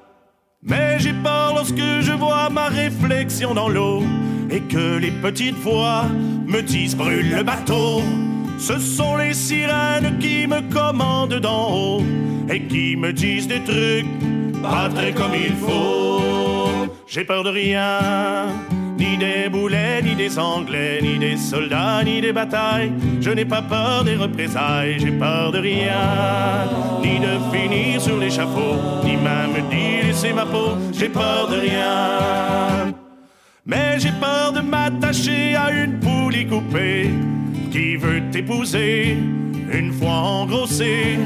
Mais 0.64 0.99
j'ai 0.99 1.14
peur 1.14 1.53
lorsque 1.55 2.01
je 2.01 2.12
vois 2.12 2.49
ma 2.49 2.68
réflexion 2.68 3.53
dans 3.53 3.70
l'eau 3.70 4.03
et 4.49 4.62
que 4.62 4.97
les 4.97 5.12
petites 5.12 5.57
voix 5.57 6.05
me 6.47 6.62
disent 6.62 6.95
brûle 6.95 7.32
le 7.36 7.43
bateau. 7.43 8.01
Ce 8.62 8.78
sont 8.78 9.18
les 9.18 9.34
sirènes 9.34 10.20
qui 10.20 10.45
me 10.45 10.62
commandent 10.72 11.39
d'en 11.39 11.74
haut 11.74 12.03
et 12.47 12.62
qui 12.68 12.95
me 12.95 13.12
disent 13.12 13.47
des 13.47 13.64
trucs 13.64 14.05
pas 14.62 14.88
très 14.93 15.12
comme 15.14 15.34
il 15.34 15.55
faut. 15.55 16.22
J'ai 17.07 17.24
peur 17.24 17.43
de 17.43 17.49
rien, 17.49 17.97
ni 18.99 19.18
des 19.18 19.49
boulets, 19.49 20.03
ni 20.03 20.14
des 20.14 20.38
Anglais, 20.38 20.99
ni 21.01 21.18
des 21.18 21.38
soldats, 21.38 22.03
ni 22.05 22.22
des 22.22 22.32
batailles. 22.32 22.91
Je 23.20 23.32
n'ai 23.32 23.45
pas 23.45 23.64
peur 23.64 24.03
des 24.03 24.16
représailles, 24.16 24.99
j'ai 24.99 25.12
peur 25.12 25.51
de 25.51 25.57
rien, 25.57 26.70
ni 27.01 27.18
de 27.18 27.34
finir 27.51 27.99
sur 27.99 28.20
l'échafaud, 28.20 28.76
ni 29.03 29.18
même 29.18 29.55
d'y 29.72 30.05
laisser 30.05 30.34
ma 30.34 30.45
peau. 30.45 30.78
J'ai 30.93 31.09
peur 31.09 31.49
de 31.49 31.55
rien. 31.55 32.93
Mais 33.66 33.99
j'ai 33.99 34.14
peur 34.22 34.53
de 34.53 34.62
m'attacher 34.62 35.55
à 35.55 35.72
une 35.72 35.99
poulie 35.99 36.45
coupée 36.45 37.09
qui 37.72 37.95
veut 37.95 38.22
t'épouser 38.32 39.17
une 39.72 39.93
fois 39.93 40.11
engrossée. 40.11 41.17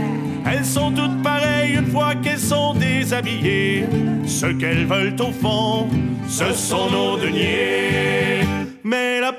Elles 0.46 0.64
sont 0.64 0.92
toutes 0.92 1.24
pareilles 1.24 1.76
une 1.80 1.88
fois 1.88 2.14
qu'elles 2.16 2.40
sont 2.40 2.76
déshabillées. 2.76 3.86
Ce 4.26 4.46
qu'elles 4.46 4.86
veulent 4.86 5.16
au 5.20 5.32
fond, 5.32 5.88
ce 6.28 6.54
sont 6.54 6.90
nos 6.92 7.18
deniers. 7.18 8.46
Mais 8.84 9.20
la 9.20 9.34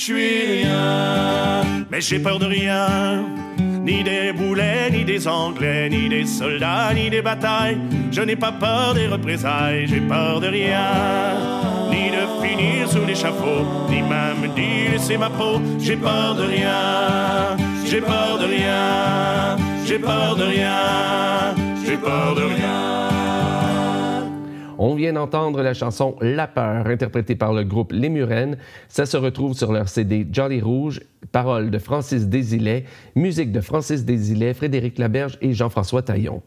je 0.00 0.04
suis 0.06 0.46
rien. 0.46 1.62
Mais 1.90 2.00
j'ai 2.00 2.18
peur 2.18 2.38
de 2.38 2.46
rien. 2.46 3.22
Ni 3.58 4.02
des 4.02 4.32
boulets, 4.32 4.90
ni 4.90 5.04
des 5.04 5.28
Anglais, 5.28 5.90
ni 5.90 6.08
des 6.08 6.24
soldats, 6.24 6.92
ni 6.94 7.10
des 7.10 7.20
batailles. 7.20 7.78
Je 8.10 8.22
n'ai 8.22 8.36
pas 8.36 8.52
peur 8.52 8.94
des 8.94 9.06
représailles, 9.06 9.86
j'ai 9.86 10.00
peur 10.00 10.40
de 10.40 10.48
rien. 10.48 10.90
Ni 11.90 12.10
de 12.16 12.22
finir 12.42 12.88
sous 12.90 13.04
l'échafaud, 13.04 13.64
ni 13.90 14.00
même 14.00 14.42
d'y 14.54 14.92
laisser 14.92 15.18
ma 15.18 15.28
peau. 15.28 15.60
J'ai 15.78 15.96
peur 15.96 16.34
de 16.34 16.44
rien, 16.44 17.56
j'ai 17.84 18.00
peur 18.00 18.38
de 18.40 18.46
rien, 18.46 19.56
j'ai 19.84 19.98
peur 19.98 20.34
de 20.36 20.44
rien, 20.44 21.54
j'ai 21.84 21.96
peur 21.96 22.34
de 22.34 22.42
rien. 22.42 22.89
On 24.82 24.94
vient 24.94 25.12
d'entendre 25.12 25.60
la 25.60 25.74
chanson 25.74 26.16
La 26.22 26.46
peur, 26.46 26.86
interprétée 26.86 27.34
par 27.34 27.52
le 27.52 27.64
groupe 27.64 27.92
Les 27.92 28.08
Murennes. 28.08 28.56
Ça 28.88 29.04
se 29.04 29.18
retrouve 29.18 29.52
sur 29.52 29.72
leur 29.72 29.90
CD 29.90 30.26
Jolly 30.32 30.62
Rouge, 30.62 31.02
paroles 31.32 31.70
de 31.70 31.78
Francis 31.78 32.28
Désilet, 32.28 32.86
musique 33.14 33.52
de 33.52 33.60
Francis 33.60 34.06
Désilet, 34.06 34.54
Frédéric 34.54 34.96
Laberge 34.96 35.36
et 35.42 35.52
Jean-François 35.52 36.00
Taillon. 36.00 36.40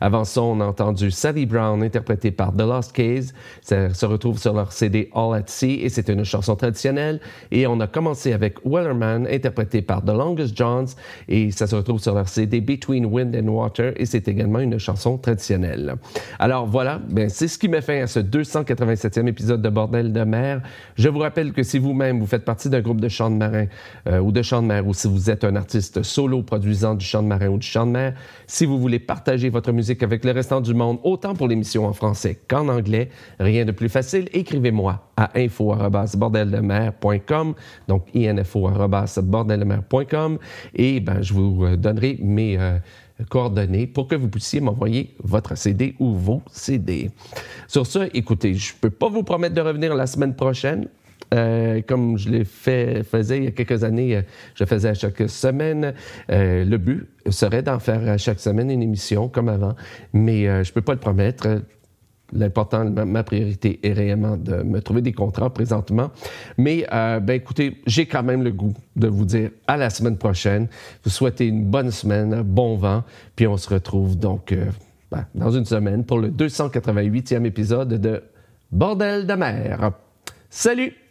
Avant 0.00 0.24
ça, 0.24 0.42
on 0.42 0.60
a 0.60 0.64
entendu 0.64 1.10
Sally 1.10 1.46
Brown, 1.46 1.82
interprétée 1.82 2.30
par 2.30 2.52
The 2.54 2.60
Lost 2.62 2.92
Case. 2.92 3.32
Ça 3.62 3.92
se 3.92 4.06
retrouve 4.06 4.38
sur 4.38 4.54
leur 4.54 4.72
CD 4.72 5.10
All 5.14 5.34
at 5.34 5.46
Sea 5.46 5.80
et 5.82 5.88
c'est 5.88 6.08
une 6.08 6.24
chanson 6.24 6.56
traditionnelle. 6.56 7.20
Et 7.50 7.66
on 7.66 7.80
a 7.80 7.86
commencé 7.86 8.32
avec 8.32 8.58
Wellerman, 8.64 9.26
interprété 9.26 9.82
par 9.82 10.02
The 10.04 10.10
Longest 10.10 10.56
Johns 10.56 10.86
et 11.28 11.50
ça 11.50 11.66
se 11.66 11.76
retrouve 11.76 12.00
sur 12.00 12.14
leur 12.14 12.28
CD 12.28 12.60
Between 12.60 13.06
Wind 13.06 13.36
and 13.36 13.48
Water 13.48 13.92
et 13.96 14.06
c'est 14.06 14.28
également 14.28 14.60
une 14.60 14.78
chanson 14.78 15.18
traditionnelle. 15.18 15.96
Alors 16.38 16.66
voilà, 16.66 17.00
ben, 17.08 17.28
c'est 17.28 17.48
ce 17.48 17.58
qui 17.58 17.68
met 17.68 17.80
fin 17.80 18.02
à 18.02 18.06
ce 18.06 18.20
287e 18.20 19.26
épisode 19.26 19.62
de 19.62 19.68
Bordel 19.68 20.12
de 20.12 20.24
mer. 20.24 20.62
Je 20.96 21.08
vous 21.08 21.18
rappelle 21.18 21.52
que 21.52 21.62
si 21.62 21.78
vous-même 21.78 22.20
vous 22.20 22.26
faites 22.26 22.44
partie 22.44 22.68
d'un 22.68 22.80
groupe 22.80 23.00
de 23.00 23.08
chant 23.08 23.30
de 23.30 23.36
marin 23.36 23.66
euh, 24.08 24.20
ou 24.20 24.32
de 24.32 24.42
chant 24.42 24.62
de 24.62 24.66
mer 24.66 24.86
ou 24.86 24.94
si 24.94 25.08
vous 25.08 25.30
êtes 25.30 25.44
un 25.44 25.56
artiste 25.56 26.02
solo 26.02 26.42
produisant 26.42 26.94
du 26.94 27.04
chant 27.04 27.22
de 27.22 27.28
marin 27.28 27.48
ou 27.48 27.58
du 27.58 27.66
chant 27.66 27.86
de 27.86 27.92
mer, 27.92 28.14
si 28.46 28.66
vous 28.66 28.78
voulez 28.78 28.98
partager 28.98 29.48
votre 29.48 29.67
musique 29.72 30.02
avec 30.02 30.24
le 30.24 30.32
restant 30.32 30.60
du 30.60 30.74
monde, 30.74 30.98
autant 31.02 31.34
pour 31.34 31.48
l'émission 31.48 31.86
en 31.86 31.92
français 31.92 32.40
qu'en 32.48 32.68
anglais, 32.68 33.10
rien 33.38 33.64
de 33.64 33.72
plus 33.72 33.88
facile, 33.88 34.28
écrivez-moi 34.32 35.08
à 35.16 35.30
info@bordeldemer.com, 35.38 37.54
donc 37.88 38.04
info@bordeldemer.com 38.14 40.38
et 40.74 41.00
ben 41.00 41.22
je 41.22 41.34
vous 41.34 41.76
donnerai 41.76 42.18
mes 42.20 42.58
euh, 42.58 42.78
coordonnées 43.28 43.86
pour 43.86 44.08
que 44.08 44.14
vous 44.14 44.28
puissiez 44.28 44.60
m'envoyer 44.60 45.14
votre 45.22 45.56
CD 45.56 45.94
ou 45.98 46.14
vos 46.14 46.42
CD. 46.50 47.10
Sur 47.66 47.86
ce, 47.86 48.08
écoutez, 48.14 48.54
je 48.54 48.74
ne 48.74 48.78
peux 48.80 48.90
pas 48.90 49.08
vous 49.08 49.22
promettre 49.22 49.54
de 49.54 49.60
revenir 49.60 49.94
la 49.94 50.06
semaine 50.06 50.34
prochaine. 50.34 50.88
Euh, 51.34 51.82
comme 51.86 52.16
je 52.16 52.30
l'ai 52.30 52.44
fait, 52.44 53.02
faisais 53.02 53.38
il 53.38 53.44
y 53.44 53.46
a 53.48 53.50
quelques 53.50 53.84
années, 53.84 54.16
euh, 54.16 54.22
je 54.54 54.64
faisais 54.64 54.88
à 54.88 54.94
chaque 54.94 55.28
semaine. 55.28 55.92
Euh, 56.30 56.64
le 56.64 56.78
but 56.78 57.06
serait 57.28 57.62
d'en 57.62 57.78
faire 57.78 58.08
à 58.08 58.16
chaque 58.16 58.40
semaine 58.40 58.70
une 58.70 58.82
émission 58.82 59.28
comme 59.28 59.48
avant, 59.48 59.74
mais 60.12 60.44
je 60.64 60.70
ne 60.70 60.74
peux 60.74 60.80
pas 60.80 60.94
le 60.94 61.00
promettre. 61.00 61.62
L'important, 62.32 62.84
ma, 62.84 63.22
priorité 63.24 63.80
est 63.82 63.92
réellement 63.94 64.36
de 64.36 64.62
me 64.62 64.80
trouver 64.80 65.00
des 65.00 65.12
contrats 65.12 65.52
présentement. 65.52 66.10
Mais 66.58 66.86
ben 66.90 67.30
écoutez, 67.30 67.80
j'ai 67.86 68.04
quand 68.04 68.22
même 68.22 68.42
le 68.42 68.50
goût 68.50 68.74
de 68.96 69.08
vous 69.08 69.24
dire 69.24 69.50
à 69.66 69.78
la 69.78 69.88
semaine 69.88 70.18
prochaine. 70.18 70.68
Vous 71.04 71.10
souhaitez 71.10 71.46
une 71.46 71.64
bonne 71.64 71.90
semaine, 71.90 72.42
bon 72.42 72.76
vent, 72.76 73.02
puis 73.34 73.46
on 73.46 73.56
se 73.56 73.68
retrouve 73.70 74.18
donc 74.18 74.54
ben, 75.10 75.24
dans 75.34 75.50
une 75.50 75.64
semaine 75.64 76.04
pour 76.04 76.18
le 76.18 76.28
288e 76.30 77.44
épisode 77.44 77.94
de 77.94 78.22
Bordel 78.70 79.26
de 79.26 79.34
mer. 79.34 79.92
Salut! 80.50 81.07